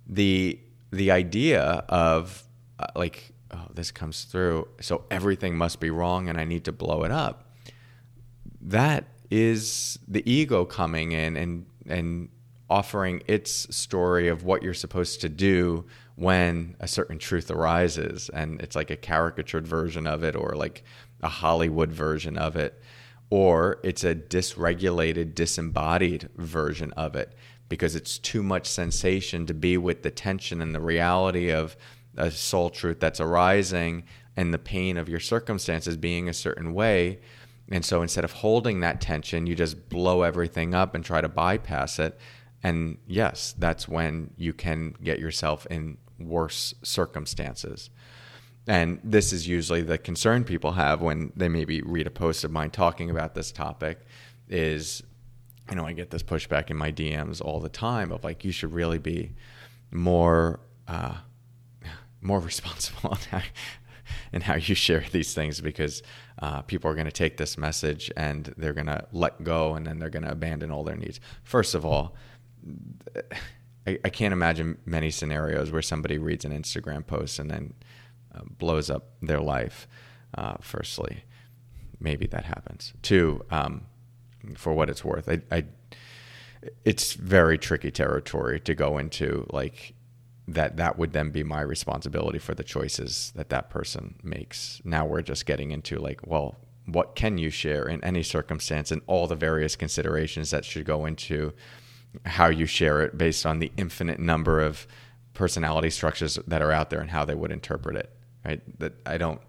The 0.06 0.58
the 0.90 1.10
idea 1.10 1.62
of 1.88 2.42
uh, 2.78 2.86
like 2.96 3.32
oh 3.52 3.66
this 3.72 3.90
comes 3.90 4.24
through 4.24 4.66
so 4.80 5.04
everything 5.10 5.56
must 5.56 5.78
be 5.78 5.88
wrong 5.88 6.28
and 6.28 6.36
i 6.38 6.44
need 6.44 6.64
to 6.64 6.72
blow 6.72 7.04
it 7.04 7.10
up. 7.10 7.52
That 8.60 9.04
is 9.30 9.98
the 10.08 10.28
ego 10.30 10.64
coming 10.64 11.12
in 11.12 11.36
and 11.36 11.66
and 11.86 12.28
offering 12.68 13.22
its 13.26 13.74
story 13.74 14.28
of 14.28 14.44
what 14.44 14.62
you're 14.62 14.74
supposed 14.74 15.20
to 15.20 15.28
do 15.28 15.84
when 16.14 16.76
a 16.78 16.86
certain 16.86 17.18
truth 17.18 17.50
arises. 17.50 18.28
And 18.28 18.60
it's 18.60 18.76
like 18.76 18.90
a 18.90 18.96
caricatured 18.96 19.66
version 19.66 20.06
of 20.06 20.22
it 20.22 20.36
or 20.36 20.54
like 20.54 20.84
a 21.22 21.28
hollywood 21.28 21.92
version 21.92 22.38
of 22.38 22.56
it 22.56 22.80
or 23.30 23.78
it's 23.84 24.04
a 24.04 24.14
dysregulated 24.14 25.34
disembodied 25.34 26.28
version 26.36 26.92
of 26.92 27.14
it 27.14 27.32
because 27.68 27.94
it's 27.94 28.18
too 28.18 28.42
much 28.42 28.66
sensation 28.66 29.46
to 29.46 29.54
be 29.54 29.78
with 29.78 30.02
the 30.02 30.10
tension 30.10 30.60
and 30.60 30.74
the 30.74 30.80
reality 30.80 31.50
of 31.50 31.76
a 32.16 32.30
soul 32.30 32.68
truth 32.68 32.98
that's 32.98 33.20
arising 33.20 34.04
and 34.36 34.52
the 34.52 34.58
pain 34.58 34.96
of 34.96 35.08
your 35.08 35.20
circumstances 35.20 35.96
being 35.96 36.28
a 36.28 36.34
certain 36.34 36.74
way. 36.74 37.20
And 37.70 37.84
so 37.84 38.02
instead 38.02 38.24
of 38.24 38.32
holding 38.32 38.80
that 38.80 39.00
tension, 39.00 39.46
you 39.46 39.54
just 39.54 39.88
blow 39.88 40.22
everything 40.22 40.74
up 40.74 40.94
and 40.94 41.04
try 41.04 41.20
to 41.20 41.28
bypass 41.28 42.00
it. 42.00 42.18
And 42.62 42.98
yes, 43.06 43.54
that's 43.56 43.86
when 43.86 44.32
you 44.36 44.52
can 44.52 44.96
get 45.02 45.20
yourself 45.20 45.66
in 45.70 45.98
worse 46.18 46.74
circumstances. 46.82 47.90
And 48.66 49.00
this 49.02 49.32
is 49.32 49.48
usually 49.48 49.82
the 49.82 49.98
concern 49.98 50.44
people 50.44 50.72
have 50.72 51.00
when 51.00 51.32
they 51.34 51.48
maybe 51.48 51.82
read 51.82 52.06
a 52.06 52.10
post 52.10 52.44
of 52.44 52.50
mine 52.50 52.70
talking 52.70 53.10
about 53.10 53.34
this 53.34 53.50
topic 53.50 54.00
is 54.48 55.02
you 55.70 55.76
know, 55.76 55.86
I 55.86 55.92
get 55.92 56.10
this 56.10 56.22
pushback 56.22 56.70
in 56.70 56.76
my 56.76 56.90
DMs 56.90 57.40
all 57.40 57.60
the 57.60 57.68
time 57.68 58.10
of 58.10 58.24
like, 58.24 58.44
you 58.44 58.50
should 58.50 58.72
really 58.72 58.98
be 58.98 59.32
more, 59.92 60.60
uh, 60.88 61.14
more 62.20 62.40
responsible 62.40 63.16
in 64.32 64.40
how 64.40 64.56
you 64.56 64.74
share 64.74 65.04
these 65.12 65.32
things 65.32 65.60
because 65.60 66.02
uh, 66.40 66.62
people 66.62 66.90
are 66.90 66.94
going 66.94 67.06
to 67.06 67.12
take 67.12 67.36
this 67.36 67.56
message 67.56 68.10
and 68.16 68.52
they're 68.56 68.72
going 68.72 68.86
to 68.86 69.06
let 69.12 69.42
go 69.44 69.74
and 69.74 69.86
then 69.86 69.98
they're 69.98 70.10
going 70.10 70.24
to 70.24 70.30
abandon 70.30 70.70
all 70.70 70.82
their 70.82 70.96
needs. 70.96 71.20
First 71.44 71.74
of 71.74 71.84
all, 71.84 72.16
I, 73.86 73.98
I, 74.04 74.08
can't 74.10 74.32
imagine 74.32 74.76
many 74.84 75.10
scenarios 75.10 75.70
where 75.70 75.80
somebody 75.80 76.18
reads 76.18 76.44
an 76.44 76.52
Instagram 76.52 77.06
post 77.06 77.38
and 77.38 77.50
then 77.50 77.72
uh, 78.34 78.40
blows 78.58 78.90
up 78.90 79.10
their 79.22 79.40
life. 79.40 79.86
Uh, 80.34 80.54
firstly, 80.60 81.24
maybe 81.98 82.26
that 82.26 82.44
happens. 82.44 82.92
Two, 83.02 83.44
um, 83.50 83.82
for 84.54 84.72
what 84.72 84.88
it's 84.88 85.04
worth. 85.04 85.28
I, 85.28 85.40
I 85.50 85.64
it's 86.84 87.14
very 87.14 87.58
tricky 87.58 87.90
territory 87.90 88.60
to 88.60 88.74
go 88.74 88.98
into 88.98 89.46
like 89.50 89.94
that 90.46 90.76
that 90.76 90.98
would 90.98 91.12
then 91.12 91.30
be 91.30 91.42
my 91.42 91.60
responsibility 91.60 92.38
for 92.38 92.54
the 92.54 92.64
choices 92.64 93.32
that 93.36 93.48
that 93.48 93.70
person 93.70 94.16
makes 94.22 94.80
now 94.84 95.06
we're 95.06 95.22
just 95.22 95.46
getting 95.46 95.70
into 95.70 95.98
like 95.98 96.26
well 96.26 96.58
what 96.86 97.14
can 97.14 97.38
you 97.38 97.50
share 97.50 97.88
in 97.88 98.02
any 98.04 98.22
circumstance 98.22 98.90
and 98.90 99.00
all 99.06 99.26
the 99.26 99.36
various 99.36 99.76
considerations 99.76 100.50
that 100.50 100.64
should 100.64 100.84
go 100.84 101.06
into 101.06 101.52
how 102.26 102.48
you 102.48 102.66
share 102.66 103.02
it 103.02 103.16
based 103.16 103.46
on 103.46 103.58
the 103.60 103.70
infinite 103.76 104.18
number 104.18 104.60
of 104.60 104.86
personality 105.32 105.88
structures 105.88 106.38
that 106.46 106.60
are 106.60 106.72
out 106.72 106.90
there 106.90 107.00
and 107.00 107.10
how 107.10 107.24
they 107.24 107.34
would 107.34 107.52
interpret 107.52 107.96
it 107.96 108.12
right 108.44 108.62
that 108.78 108.94
i 109.06 109.16
don't 109.16 109.40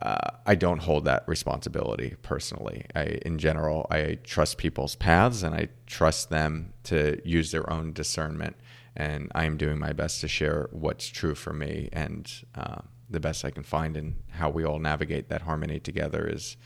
uh, 0.00 0.30
I 0.46 0.54
don't 0.54 0.78
hold 0.78 1.06
that 1.06 1.24
responsibility 1.26 2.14
personally. 2.22 2.86
I, 2.94 3.18
in 3.26 3.38
general, 3.38 3.86
I 3.90 4.18
trust 4.22 4.56
people's 4.56 4.94
paths 4.94 5.42
and 5.42 5.54
I 5.54 5.68
trust 5.86 6.30
them 6.30 6.72
to 6.84 7.20
use 7.24 7.50
their 7.50 7.68
own 7.68 7.92
discernment. 7.92 8.56
And 8.94 9.30
I 9.34 9.44
am 9.44 9.56
doing 9.56 9.78
my 9.78 9.92
best 9.92 10.20
to 10.20 10.28
share 10.28 10.68
what's 10.70 11.08
true 11.08 11.34
for 11.34 11.52
me. 11.52 11.88
And 11.92 12.30
uh, 12.54 12.82
the 13.10 13.18
best 13.18 13.44
I 13.44 13.50
can 13.50 13.64
find 13.64 13.96
in 13.96 14.16
how 14.30 14.50
we 14.50 14.64
all 14.64 14.78
navigate 14.78 15.28
that 15.30 15.42
harmony 15.42 15.80
together 15.80 16.28
is 16.28 16.56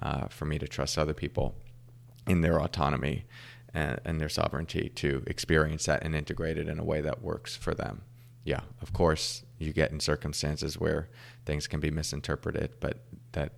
uh, 0.00 0.26
for 0.28 0.44
me 0.44 0.58
to 0.58 0.68
trust 0.68 0.98
other 0.98 1.14
people 1.14 1.54
in 2.26 2.42
their 2.42 2.60
autonomy 2.60 3.24
and, 3.72 4.00
and 4.04 4.20
their 4.20 4.28
sovereignty 4.28 4.90
to 4.96 5.22
experience 5.26 5.86
that 5.86 6.02
and 6.02 6.14
integrate 6.14 6.58
it 6.58 6.68
in 6.68 6.78
a 6.78 6.84
way 6.84 7.00
that 7.00 7.22
works 7.22 7.56
for 7.56 7.74
them. 7.74 8.02
Yeah, 8.44 8.60
of 8.82 8.92
course, 8.92 9.44
you 9.62 9.72
get 9.72 9.90
in 9.92 10.00
circumstances 10.00 10.78
where 10.78 11.08
things 11.44 11.66
can 11.66 11.80
be 11.80 11.90
misinterpreted, 11.90 12.74
but 12.80 12.98
that 13.32 13.52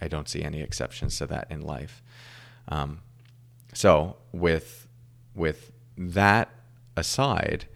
I 0.00 0.08
don't 0.08 0.28
see 0.28 0.42
any 0.42 0.60
exceptions 0.60 1.18
to 1.18 1.26
that 1.26 1.50
in 1.50 1.60
life. 1.62 2.02
Um, 2.68 3.00
so 3.74 4.16
with 4.32 4.86
with 5.34 5.72
that 5.96 6.50
aside, 6.96 7.66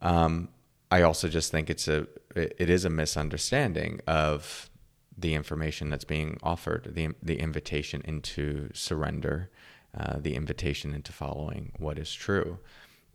um, 0.00 0.48
I 0.90 1.02
also 1.02 1.28
just 1.28 1.50
think 1.50 1.70
it's 1.70 1.88
a 1.88 2.06
it 2.34 2.70
is 2.70 2.84
a 2.84 2.90
misunderstanding 2.90 4.00
of 4.06 4.70
the 5.16 5.34
information 5.34 5.90
that's 5.90 6.04
being 6.04 6.38
offered, 6.42 6.92
the 6.94 7.14
the 7.22 7.38
invitation 7.38 8.02
into 8.04 8.70
surrender, 8.72 9.50
uh, 9.96 10.18
the 10.18 10.34
invitation 10.34 10.94
into 10.94 11.12
following 11.12 11.72
what 11.78 11.98
is 11.98 12.12
true, 12.12 12.58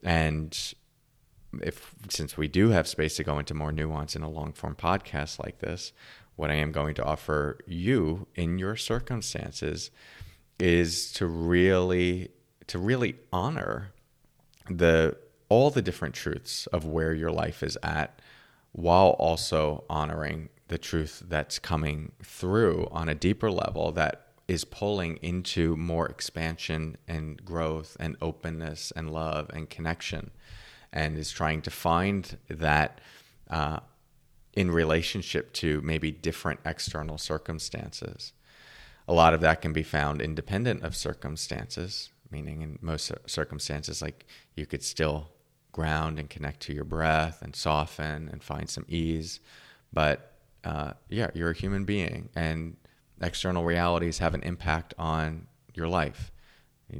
and 0.04 0.74
if 1.64 1.94
since 2.10 2.38
we 2.38 2.48
do 2.48 2.70
have 2.70 2.88
space 2.88 3.16
to 3.18 3.24
go 3.24 3.40
into 3.40 3.54
more 3.54 3.72
nuance 3.72 4.16
in 4.16 4.24
a 4.24 4.30
long 4.30 4.54
form 4.54 4.76
podcast 4.76 5.40
like 5.44 5.60
this, 5.60 5.94
what 6.36 6.52
I 6.52 6.56
am 6.56 6.72
going 6.72 6.96
to 6.96 7.04
offer 7.04 7.60
you 7.66 8.28
in 8.36 8.60
your 8.60 8.76
circumstances 8.76 9.92
is 10.60 11.12
to 11.14 11.26
really 11.26 12.30
to 12.68 12.80
really 12.80 13.16
honor 13.32 13.94
the 14.70 15.18
all 15.50 15.70
the 15.70 15.82
different 15.82 16.16
truths 16.16 16.66
of 16.68 16.86
where 16.86 17.14
your 17.14 17.32
life 17.32 17.62
is 17.62 17.78
at 17.84 18.20
while 18.72 19.10
also 19.20 19.84
honoring 19.90 20.50
the 20.68 20.78
truth 20.78 21.24
that's 21.28 21.60
coming 21.60 22.12
through 22.24 22.88
on 22.92 23.08
a 23.08 23.16
deeper 23.16 23.52
level 23.52 23.92
that 23.92 24.28
is 24.48 24.66
pulling 24.66 25.18
into 25.18 25.76
more 25.78 26.08
expansion 26.08 26.98
and 27.08 27.44
growth 27.46 27.96
and 28.00 28.16
openness 28.22 28.92
and 28.96 29.12
love 29.12 29.50
and 29.54 29.70
connection 29.70 30.32
and 30.92 31.18
is 31.18 31.32
trying 31.32 31.62
to 31.64 31.72
find 31.72 32.38
that 32.50 33.02
uh, 33.50 33.80
in 34.54 34.72
relationship 34.72 35.52
to 35.54 35.82
maybe 35.82 36.12
different 36.12 36.60
external 36.66 37.18
circumstances. 37.18 38.34
A 39.08 39.14
lot 39.14 39.34
of 39.34 39.42
that 39.42 39.62
can 39.62 39.74
be 39.74 39.84
found 39.84 40.22
independent 40.22 40.84
of 40.84 40.96
circumstances, 40.96 42.10
meaning 42.32 42.62
in 42.62 42.80
most 42.82 43.12
circumstances, 43.28 44.02
like 44.02 44.26
you 44.56 44.66
could 44.66 44.84
still 44.84 45.30
ground 45.72 46.18
and 46.18 46.30
connect 46.30 46.62
to 46.62 46.74
your 46.74 46.86
breath 46.86 47.42
and 47.42 47.56
soften 47.56 48.30
and 48.32 48.42
find 48.42 48.70
some 48.70 48.86
ease. 48.88 49.42
But 49.92 50.32
uh, 50.64 50.94
yeah, 51.10 51.30
you're 51.34 51.52
a 51.52 51.56
human 51.56 51.84
being, 51.84 52.30
and 52.36 52.78
external 53.22 53.64
realities 53.64 54.18
have 54.20 54.34
an 54.34 54.42
impact 54.44 54.94
on 54.98 55.48
your 55.74 55.88
life. 55.88 56.32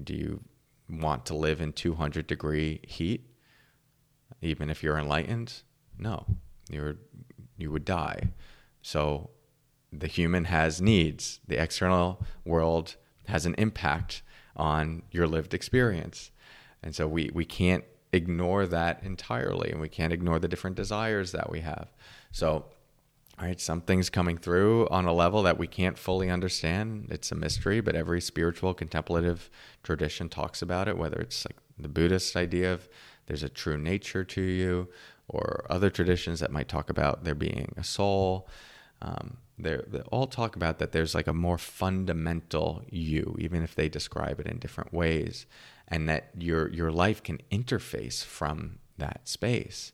Do 0.04 0.14
you 0.14 0.42
want 0.90 1.26
to 1.28 1.36
live 1.36 1.62
in 1.62 1.74
200 1.74 2.28
degree 2.28 2.82
heat, 2.88 3.26
even 4.42 4.70
if 4.70 4.84
you're 4.84 4.98
enlightened? 4.98 5.62
No, 5.98 6.26
you're 6.70 6.96
you 7.58 7.72
would 7.72 7.86
die. 7.86 8.30
So 8.82 9.30
the 9.92 10.08
human 10.08 10.46
has 10.46 10.82
needs. 10.82 11.40
The 11.48 11.62
external 11.62 12.24
world 12.44 12.96
has 13.28 13.46
an 13.46 13.56
impact 13.58 14.22
on 14.56 15.04
your 15.12 15.28
lived 15.28 15.54
experience. 15.54 16.32
And 16.84 16.96
so 16.96 17.08
we, 17.08 17.32
we 17.34 17.46
can't 17.46 17.84
ignore 18.14 18.66
that 18.68 19.04
entirely 19.04 19.72
and 19.72 19.82
we 19.82 19.90
can't 19.90 20.14
ignore 20.14 20.40
the 20.40 20.48
different 20.48 20.76
desires 20.76 21.32
that 21.32 21.50
we 21.50 21.62
have. 21.62 21.92
So, 22.32 22.66
all 23.38 23.46
right, 23.46 23.60
something's 23.60 24.10
coming 24.10 24.38
through 24.38 24.88
on 24.90 25.06
a 25.06 25.14
level 25.14 25.44
that 25.44 25.58
we 25.58 25.68
can't 25.68 25.98
fully 25.98 26.30
understand. 26.30 27.08
It's 27.10 27.32
a 27.32 27.36
mystery, 27.36 27.82
but 27.82 27.96
every 27.96 28.22
spiritual 28.22 28.74
contemplative 28.74 29.50
tradition 29.84 30.30
talks 30.30 30.62
about 30.62 30.88
it, 30.88 30.98
whether 30.98 31.18
it's 31.18 31.46
like 31.46 31.58
the 31.78 31.90
Buddhist 31.90 32.38
idea 32.38 32.72
of 32.72 32.88
there's 33.28 33.44
a 33.44 33.50
true 33.50 33.78
nature 33.78 34.24
to 34.24 34.42
you, 34.42 34.90
or 35.28 35.66
other 35.70 35.90
traditions 35.90 36.40
that 36.40 36.52
might 36.52 36.68
talk 36.68 36.90
about 36.90 37.24
there 37.24 37.36
being 37.36 37.74
a 37.78 37.84
soul. 37.84 38.48
Um, 39.02 39.38
they 39.58 39.78
all 40.12 40.28
talk 40.28 40.56
about 40.56 40.80
that 40.80 40.92
there's 40.92 41.16
like 41.16 41.28
a 41.28 41.34
more 41.34 41.58
fundamental 41.58 42.84
you, 42.90 43.36
even 43.40 43.64
if 43.64 43.74
they 43.74 43.90
describe 43.90 44.40
it 44.40 44.48
in 44.48 44.60
different 44.60 44.94
ways, 44.94 45.46
and 45.88 46.10
that 46.10 46.30
your 46.38 46.72
your 46.72 46.92
life 46.92 47.24
can 47.24 47.40
interface 47.52 48.24
from 48.24 48.80
that 48.98 49.28
space. 49.28 49.94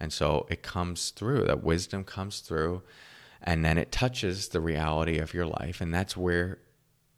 And 0.00 0.12
so 0.12 0.46
it 0.48 0.62
comes 0.62 1.10
through, 1.10 1.44
that 1.46 1.64
wisdom 1.64 2.04
comes 2.04 2.40
through, 2.40 2.82
and 3.42 3.64
then 3.64 3.78
it 3.78 3.90
touches 3.90 4.48
the 4.48 4.60
reality 4.60 5.18
of 5.18 5.34
your 5.34 5.46
life. 5.46 5.80
And 5.80 5.92
that's 5.92 6.16
where 6.16 6.58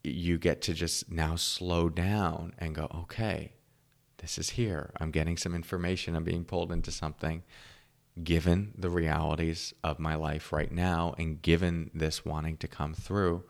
you 0.03 0.39
get 0.39 0.63
to 0.63 0.73
just 0.73 1.11
now 1.11 1.37
slow 1.37 1.89
down 1.91 2.55
and 2.59 2.75
go, 2.75 2.89
okay, 2.95 3.53
this 4.21 4.39
is 4.39 4.51
here. 4.51 4.93
I'm 5.01 5.11
getting 5.11 5.37
some 5.37 5.55
information. 5.55 6.15
I'm 6.15 6.25
being 6.25 6.45
pulled 6.45 6.73
into 6.73 6.91
something 6.91 7.43
given 8.23 8.73
the 8.77 8.91
realities 8.91 9.73
of 9.83 9.99
my 9.99 10.15
life 10.15 10.53
right 10.53 10.71
now 10.71 11.15
and 11.19 11.41
given 11.41 11.91
this 11.95 12.25
wanting 12.25 12.57
to 12.59 12.69
come 12.69 12.95
through. 12.95 13.45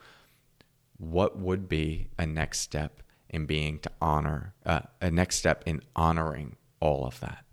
What 0.98 1.38
would 1.38 1.68
be 1.68 2.08
a 2.18 2.26
next 2.26 2.60
step 2.60 3.02
in 3.28 3.46
being 3.46 3.78
to 3.80 3.90
honor, 4.00 4.54
uh, 4.66 4.82
a 5.00 5.10
next 5.10 5.36
step 5.36 5.62
in 5.66 5.82
honoring 5.96 6.56
all 6.78 7.06
of 7.06 7.20
that? 7.20 7.44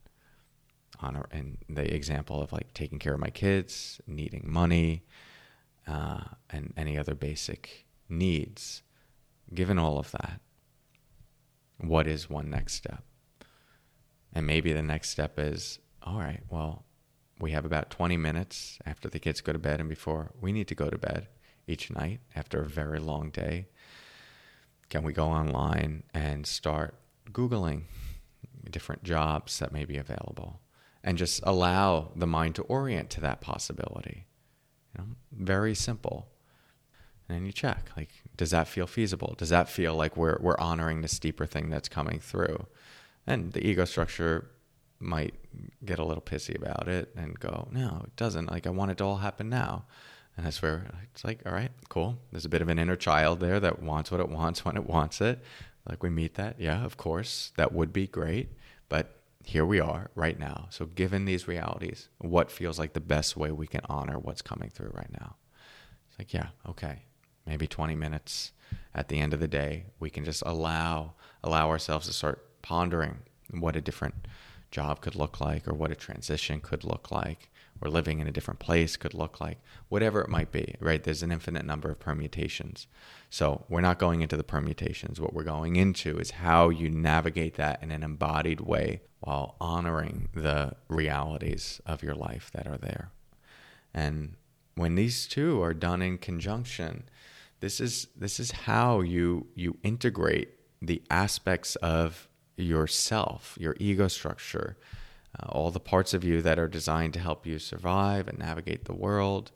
Honor, 0.99 1.27
and 1.31 1.57
the 1.69 1.93
example 1.93 2.41
of 2.41 2.51
like 2.51 2.73
taking 2.73 2.99
care 2.99 3.13
of 3.13 3.19
my 3.19 3.29
kids, 3.29 4.01
needing 4.07 4.43
money, 4.47 5.03
uh, 5.87 6.21
and 6.49 6.73
any 6.75 6.97
other 6.97 7.15
basic 7.15 7.85
needs. 8.09 8.81
Given 9.53 9.79
all 9.79 9.97
of 9.97 10.11
that, 10.11 10.41
what 11.79 12.07
is 12.07 12.29
one 12.29 12.49
next 12.49 12.73
step? 12.73 13.03
And 14.33 14.45
maybe 14.45 14.73
the 14.73 14.81
next 14.81 15.09
step 15.09 15.39
is 15.39 15.79
all 16.03 16.19
right, 16.19 16.41
well, 16.49 16.85
we 17.39 17.51
have 17.51 17.65
about 17.65 17.89
20 17.89 18.17
minutes 18.17 18.79
after 18.85 19.09
the 19.09 19.19
kids 19.19 19.41
go 19.41 19.53
to 19.53 19.59
bed 19.59 19.79
and 19.79 19.89
before 19.89 20.31
we 20.39 20.51
need 20.51 20.67
to 20.69 20.75
go 20.75 20.89
to 20.89 20.97
bed 20.97 21.27
each 21.67 21.91
night 21.91 22.21
after 22.35 22.61
a 22.61 22.65
very 22.65 22.99
long 22.99 23.29
day. 23.29 23.67
Can 24.89 25.03
we 25.03 25.11
go 25.11 25.27
online 25.27 26.03
and 26.13 26.47
start 26.47 26.95
Googling 27.31 27.83
different 28.69 29.03
jobs 29.03 29.59
that 29.59 29.73
may 29.73 29.85
be 29.85 29.97
available 29.97 30.61
and 31.03 31.17
just 31.17 31.41
allow 31.43 32.11
the 32.15 32.27
mind 32.27 32.55
to 32.55 32.63
orient 32.63 33.09
to 33.11 33.21
that 33.21 33.41
possibility? 33.41 34.27
You 34.93 35.03
know, 35.03 35.09
very 35.31 35.75
simple. 35.75 36.29
And 37.27 37.37
then 37.37 37.45
you 37.45 37.51
check, 37.51 37.89
like, 37.97 38.09
does 38.35 38.51
that 38.51 38.67
feel 38.67 38.87
feasible? 38.87 39.35
Does 39.37 39.49
that 39.49 39.69
feel 39.69 39.95
like 39.95 40.15
we're, 40.15 40.37
we're 40.39 40.59
honoring 40.59 41.01
this 41.01 41.19
deeper 41.19 41.45
thing 41.45 41.69
that's 41.69 41.89
coming 41.89 42.19
through? 42.19 42.67
And 43.25 43.51
the 43.51 43.65
ego 43.65 43.85
structure 43.85 44.49
might 44.99 45.35
get 45.83 45.99
a 45.99 46.05
little 46.05 46.21
pissy 46.21 46.55
about 46.55 46.87
it 46.87 47.13
and 47.15 47.39
go, 47.39 47.67
no, 47.71 48.03
it 48.05 48.15
doesn't. 48.15 48.49
Like, 48.49 48.65
I 48.65 48.69
want 48.69 48.91
it 48.91 48.97
to 48.99 49.03
all 49.03 49.17
happen 49.17 49.49
now. 49.49 49.85
And 50.37 50.45
that's 50.45 50.61
where 50.61 50.85
it's 51.11 51.23
like, 51.23 51.41
all 51.45 51.51
right, 51.51 51.71
cool. 51.89 52.19
There's 52.31 52.45
a 52.45 52.49
bit 52.49 52.61
of 52.61 52.69
an 52.69 52.79
inner 52.79 52.95
child 52.95 53.39
there 53.39 53.59
that 53.59 53.81
wants 53.81 54.11
what 54.11 54.21
it 54.21 54.29
wants 54.29 54.63
when 54.65 54.77
it 54.77 54.87
wants 54.87 55.19
it. 55.19 55.43
Like, 55.87 56.03
we 56.03 56.09
meet 56.09 56.35
that. 56.35 56.59
Yeah, 56.59 56.85
of 56.85 56.97
course. 56.97 57.51
That 57.57 57.73
would 57.73 57.91
be 57.91 58.07
great. 58.07 58.51
But 58.87 59.17
here 59.43 59.65
we 59.65 59.79
are 59.79 60.11
right 60.15 60.37
now. 60.37 60.67
So, 60.69 60.85
given 60.85 61.25
these 61.25 61.47
realities, 61.47 62.09
what 62.19 62.51
feels 62.51 62.77
like 62.77 62.93
the 62.93 62.99
best 62.99 63.35
way 63.35 63.51
we 63.51 63.67
can 63.67 63.81
honor 63.89 64.19
what's 64.19 64.41
coming 64.41 64.69
through 64.69 64.91
right 64.93 65.11
now? 65.11 65.35
It's 66.09 66.19
like, 66.19 66.33
yeah, 66.33 66.49
okay. 66.67 67.03
Maybe 67.47 67.67
20 67.67 67.95
minutes 67.95 68.51
at 68.93 69.07
the 69.07 69.19
end 69.19 69.33
of 69.33 69.39
the 69.39 69.47
day, 69.47 69.85
we 69.99 70.09
can 70.09 70.25
just 70.25 70.43
allow 70.45 71.13
allow 71.43 71.69
ourselves 71.69 72.07
to 72.07 72.13
start 72.13 72.61
pondering 72.61 73.19
what 73.51 73.75
a 73.75 73.81
different 73.81 74.15
job 74.71 75.01
could 75.01 75.15
look 75.15 75.39
like 75.39 75.67
or 75.67 75.73
what 75.73 75.91
a 75.91 75.95
transition 75.95 76.59
could 76.59 76.83
look 76.83 77.09
like 77.11 77.49
or 77.79 77.89
living 77.89 78.19
in 78.19 78.27
a 78.27 78.31
different 78.31 78.59
place 78.59 78.97
could 78.97 79.13
look 79.13 79.39
like 79.39 79.59
whatever 79.87 80.19
it 80.19 80.29
might 80.29 80.51
be 80.51 80.75
right? 80.79 81.03
There's 81.03 81.23
an 81.23 81.31
infinite 81.31 81.65
number 81.65 81.89
of 81.89 81.99
permutations. 81.99 82.87
So 83.29 83.65
we're 83.69 83.81
not 83.81 83.99
going 83.99 84.21
into 84.21 84.35
the 84.35 84.43
permutations. 84.43 85.21
What 85.21 85.33
we're 85.33 85.43
going 85.43 85.75
into 85.75 86.17
is 86.17 86.31
how 86.31 86.69
you 86.69 86.89
navigate 86.89 87.55
that 87.55 87.81
in 87.81 87.91
an 87.91 88.03
embodied 88.03 88.61
way 88.61 89.01
while 89.19 89.55
honoring 89.61 90.29
the 90.33 90.73
realities 90.87 91.81
of 91.85 92.03
your 92.03 92.15
life 92.15 92.49
that 92.53 92.67
are 92.67 92.77
there. 92.77 93.11
And 93.93 94.35
when 94.75 94.95
these 94.95 95.27
two 95.27 95.61
are 95.61 95.73
done 95.73 96.01
in 96.01 96.17
conjunction 96.17 97.03
this 97.59 97.79
is 97.79 98.07
this 98.15 98.39
is 98.39 98.51
how 98.51 99.01
you 99.01 99.47
you 99.55 99.77
integrate 99.83 100.49
the 100.81 101.01
aspects 101.09 101.75
of 101.77 102.27
yourself, 102.55 103.57
your 103.59 103.75
ego 103.79 104.07
structure, 104.07 104.77
uh, 105.39 105.47
all 105.49 105.71
the 105.71 105.79
parts 105.79 106.13
of 106.13 106.23
you 106.23 106.41
that 106.41 106.59
are 106.59 106.67
designed 106.67 107.13
to 107.13 107.19
help 107.19 107.45
you 107.45 107.59
survive 107.59 108.27
and 108.27 108.39
navigate 108.39 108.85
the 108.85 108.93
world. 108.93 109.51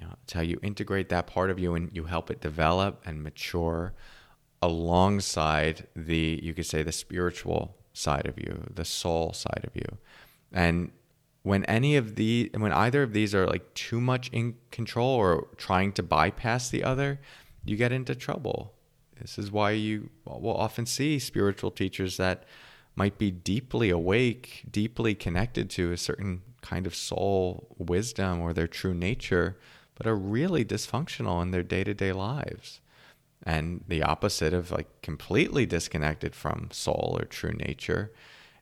You 0.00 0.06
know, 0.06 0.14
it's 0.22 0.32
how 0.32 0.40
you 0.40 0.58
integrate 0.62 1.08
that 1.08 1.26
part 1.26 1.50
of 1.50 1.58
you 1.58 1.74
and 1.74 1.90
you 1.92 2.04
help 2.04 2.30
it 2.30 2.40
develop 2.40 3.02
and 3.04 3.22
mature 3.22 3.94
alongside 4.62 5.86
the, 5.94 6.40
you 6.42 6.54
could 6.54 6.66
say, 6.66 6.82
the 6.82 6.92
spiritual 6.92 7.76
side 7.92 8.26
of 8.26 8.38
you, 8.38 8.64
the 8.72 8.84
soul 8.84 9.32
side 9.32 9.64
of 9.64 9.74
you. 9.74 9.98
And 10.52 10.92
when 11.42 11.64
any 11.64 11.96
of 11.96 12.16
the, 12.16 12.50
when 12.56 12.72
either 12.72 13.02
of 13.02 13.12
these 13.12 13.34
are 13.34 13.46
like 13.46 13.74
too 13.74 14.00
much 14.00 14.28
in 14.30 14.56
control 14.70 15.10
or 15.10 15.48
trying 15.56 15.92
to 15.92 16.02
bypass 16.02 16.68
the 16.68 16.84
other, 16.84 17.20
you 17.64 17.76
get 17.76 17.92
into 17.92 18.14
trouble 18.14 18.74
this 19.20 19.38
is 19.38 19.50
why 19.50 19.72
you 19.72 20.10
will 20.24 20.56
often 20.56 20.86
see 20.86 21.18
spiritual 21.18 21.70
teachers 21.70 22.16
that 22.16 22.44
might 22.94 23.18
be 23.18 23.30
deeply 23.30 23.90
awake, 23.90 24.64
deeply 24.70 25.14
connected 25.14 25.70
to 25.70 25.92
a 25.92 25.96
certain 25.96 26.42
kind 26.60 26.86
of 26.86 26.94
soul 26.94 27.68
wisdom 27.78 28.40
or 28.40 28.52
their 28.52 28.66
true 28.66 28.94
nature, 28.94 29.56
but 29.94 30.06
are 30.06 30.16
really 30.16 30.64
dysfunctional 30.64 31.42
in 31.42 31.50
their 31.50 31.62
day 31.62 31.84
to 31.84 31.94
day 31.94 32.12
lives. 32.12 32.80
And 33.44 33.84
the 33.86 34.02
opposite 34.02 34.52
of 34.52 34.70
like 34.70 34.88
completely 35.02 35.64
disconnected 35.64 36.34
from 36.34 36.68
soul 36.72 37.16
or 37.20 37.24
true 37.24 37.52
nature 37.52 38.12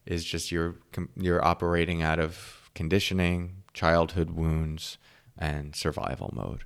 is 0.04 0.24
just 0.24 0.52
you're 0.52 0.76
you're 1.16 1.44
operating 1.44 2.02
out 2.02 2.20
of 2.20 2.65
conditioning, 2.76 3.64
childhood 3.74 4.30
wounds, 4.30 4.98
and 5.36 5.74
survival 5.74 6.30
mode. 6.32 6.64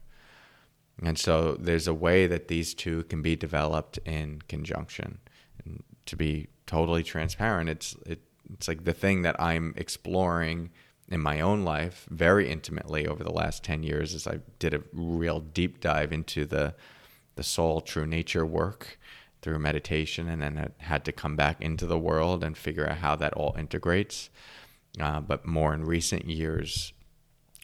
And 1.03 1.19
so 1.19 1.57
there's 1.59 1.89
a 1.89 1.95
way 1.95 2.27
that 2.27 2.49
these 2.49 2.75
two 2.75 3.05
can 3.05 3.23
be 3.23 3.35
developed 3.37 3.99
in 4.05 4.43
conjunction. 4.49 5.19
And 5.65 5.83
to 6.07 6.17
be 6.17 6.49
totally 6.67 7.03
transparent, 7.03 7.71
it's 7.71 7.97
it, 8.05 8.21
it's 8.53 8.69
like 8.69 8.85
the 8.85 8.93
thing 8.93 9.23
that 9.23 9.41
I'm 9.41 9.73
exploring 9.77 10.71
in 11.09 11.21
my 11.21 11.41
own 11.41 11.65
life 11.65 12.07
very 12.11 12.51
intimately 12.51 13.07
over 13.07 13.25
the 13.25 13.33
last 13.33 13.65
10 13.65 13.83
years 13.83 14.15
as 14.15 14.27
I 14.27 14.41
did 14.59 14.75
a 14.75 14.83
real 14.93 15.41
deep 15.41 15.81
dive 15.81 16.13
into 16.13 16.45
the 16.45 16.75
the 17.37 17.43
soul 17.43 17.81
true 17.81 18.07
nature 18.07 18.45
work 18.45 18.99
through 19.41 19.59
meditation 19.59 20.29
and 20.29 20.43
then 20.43 20.73
had 20.79 21.05
to 21.05 21.13
come 21.13 21.37
back 21.37 21.61
into 21.61 21.87
the 21.87 21.99
world 21.99 22.45
and 22.45 22.57
figure 22.57 22.89
out 22.89 22.99
how 22.99 23.17
that 23.17 23.33
all 23.33 23.55
integrates. 23.59 24.29
Uh, 24.99 25.21
but 25.21 25.47
more 25.47 25.73
in 25.73 25.85
recent 25.85 26.27
years, 26.27 26.93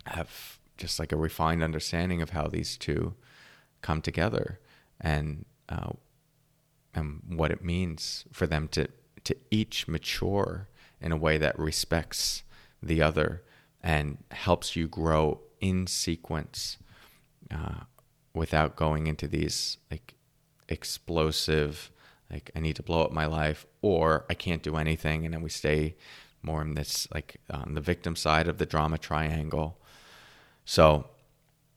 have 0.07 0.59
just 0.77 0.99
like 0.99 1.13
a 1.13 1.17
refined 1.17 1.63
understanding 1.63 2.23
of 2.23 2.31
how 2.31 2.47
these 2.47 2.77
two 2.77 3.15
come 3.83 4.01
together 4.01 4.61
and 5.01 5.45
uh, 5.69 5.91
and 6.95 7.21
what 7.27 7.51
it 7.51 7.65
means 7.65 8.25
for 8.33 8.47
them 8.47 8.69
to 8.69 8.89
to 9.25 9.37
each 9.51 9.89
mature 9.89 10.69
in 11.01 11.13
a 11.13 11.17
way 11.17 11.37
that 11.39 11.59
respects 11.59 12.43
the 12.83 13.03
other 13.03 13.43
and 13.83 14.19
helps 14.31 14.77
you 14.77 14.87
grow 14.87 15.41
in 15.61 15.87
sequence 15.87 16.79
uh, 17.51 17.81
without 18.35 18.77
going 18.77 19.07
into 19.07 19.27
these 19.27 19.79
like 19.91 20.15
explosive 20.69 21.91
like 22.31 22.51
i 22.57 22.61
need 22.61 22.77
to 22.77 22.83
blow 22.83 23.03
up 23.03 23.13
my 23.13 23.27
life 23.27 23.67
or 23.83 24.25
i 24.29 24.35
can't 24.35 24.63
do 24.63 24.77
anything 24.77 25.25
and 25.25 25.35
then 25.35 25.43
we 25.43 25.51
stay 25.51 25.95
more 26.43 26.63
in 26.63 26.75
this 26.75 27.09
like 27.13 27.37
on 27.51 27.75
the 27.75 27.81
victim 27.81 28.17
side 28.17 28.49
of 28.49 28.59
the 28.59 28.67
drama 28.67 28.99
triangle. 28.99 29.79
So 30.65 31.07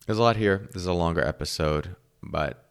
there's 0.06 0.20
a 0.20 0.24
lot 0.24 0.38
here. 0.38 0.68
This 0.74 0.82
is 0.82 0.88
a 0.88 0.94
longer 0.94 1.26
episode 1.26 1.96
but 2.22 2.66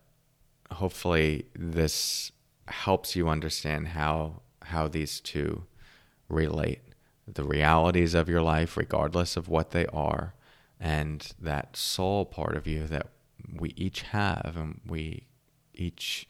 hopefully 0.70 1.46
this 1.54 2.32
helps 2.66 3.16
you 3.16 3.28
understand 3.28 3.88
how 3.88 4.42
how 4.64 4.86
these 4.88 5.20
two 5.20 5.64
relate. 6.28 6.82
The 7.26 7.44
realities 7.44 8.14
of 8.14 8.28
your 8.28 8.42
life 8.42 8.76
regardless 8.76 9.36
of 9.36 9.48
what 9.48 9.70
they 9.70 9.86
are 9.86 10.34
and 10.80 11.32
that 11.40 11.76
soul 11.76 12.24
part 12.24 12.56
of 12.56 12.66
you 12.66 12.86
that 12.86 13.08
we 13.58 13.72
each 13.76 14.02
have 14.02 14.54
and 14.56 14.80
we 14.86 15.26
each 15.74 16.28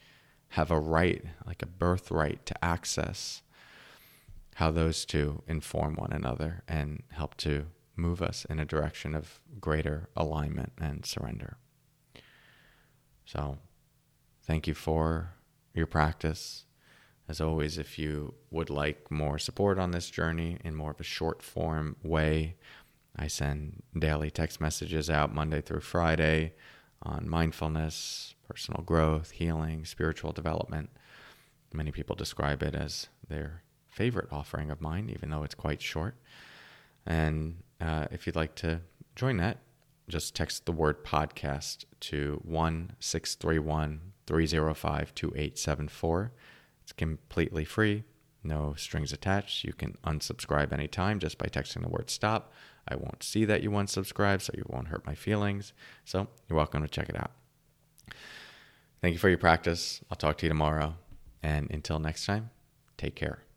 have 0.49 0.71
a 0.71 0.79
right 0.79 1.23
like 1.45 1.61
a 1.61 1.67
birthright 1.67 2.45
to 2.45 2.65
access 2.65 3.41
how 4.59 4.71
those 4.71 5.05
two 5.05 5.41
inform 5.47 5.95
one 5.95 6.11
another 6.11 6.63
and 6.67 7.03
help 7.11 7.35
to 7.35 7.65
move 7.95 8.21
us 8.21 8.45
in 8.49 8.59
a 8.59 8.65
direction 8.65 9.15
of 9.15 9.41
greater 9.59 10.09
alignment 10.15 10.71
and 10.79 11.05
surrender 11.05 11.57
so 13.29 13.59
thank 14.41 14.65
you 14.65 14.73
for 14.73 15.35
your 15.75 15.85
practice. 15.85 16.65
As 17.27 17.39
always, 17.39 17.77
if 17.77 17.99
you 17.99 18.33
would 18.49 18.71
like 18.71 19.11
more 19.11 19.37
support 19.37 19.77
on 19.77 19.91
this 19.91 20.09
journey 20.09 20.57
in 20.63 20.73
more 20.73 20.89
of 20.89 20.99
a 20.99 21.03
short 21.03 21.43
form 21.43 21.95
way, 22.01 22.55
I 23.15 23.27
send 23.27 23.83
daily 23.95 24.31
text 24.31 24.59
messages 24.59 25.11
out 25.11 25.35
Monday 25.35 25.61
through 25.61 25.81
Friday 25.81 26.53
on 27.03 27.29
mindfulness, 27.29 28.33
personal 28.47 28.81
growth, 28.81 29.29
healing, 29.29 29.85
spiritual 29.85 30.31
development. 30.31 30.89
Many 31.71 31.91
people 31.91 32.15
describe 32.15 32.63
it 32.63 32.73
as 32.73 33.09
their 33.27 33.61
favorite 33.99 34.29
offering 34.31 34.71
of 34.71 34.79
mine, 34.79 35.09
even 35.09 35.29
though 35.29 35.43
it's 35.43 35.53
quite 35.53 35.81
short. 35.81 36.15
And 37.05 37.63
uh, 37.81 38.07
if 38.11 38.25
you'd 38.25 38.37
like 38.37 38.55
to 38.55 38.79
join 39.17 39.35
that, 39.37 39.57
just 40.07 40.33
text 40.33 40.65
the 40.65 40.71
word 40.71 41.03
podcast 41.03 41.83
to 41.99 42.39
1631 42.45 43.99
305 44.25 45.13
2874. 45.13 46.31
It's 46.81 46.93
completely 46.93 47.65
free, 47.65 48.05
no 48.41 48.73
strings 48.77 49.11
attached. 49.11 49.65
You 49.65 49.73
can 49.73 49.97
unsubscribe 50.05 50.71
anytime 50.71 51.19
just 51.19 51.37
by 51.37 51.47
texting 51.47 51.83
the 51.83 51.89
word 51.89 52.09
stop. 52.09 52.53
I 52.87 52.95
won't 52.95 53.21
see 53.21 53.43
that 53.43 53.63
you 53.63 53.71
unsubscribe, 53.71 54.41
so 54.41 54.53
you 54.55 54.63
won't 54.69 54.87
hurt 54.87 55.05
my 55.05 55.13
feelings. 55.13 55.73
So 56.05 56.29
you're 56.47 56.55
welcome 56.55 56.81
to 56.83 56.87
check 56.87 57.09
it 57.09 57.17
out. 57.17 57.31
Thank 59.01 59.11
you 59.11 59.19
for 59.19 59.27
your 59.27 59.37
practice. 59.37 59.99
I'll 60.09 60.15
talk 60.15 60.37
to 60.37 60.45
you 60.45 60.49
tomorrow. 60.49 60.95
And 61.43 61.69
until 61.69 61.99
next 61.99 62.25
time, 62.25 62.49
take 62.97 63.15
care. 63.15 63.48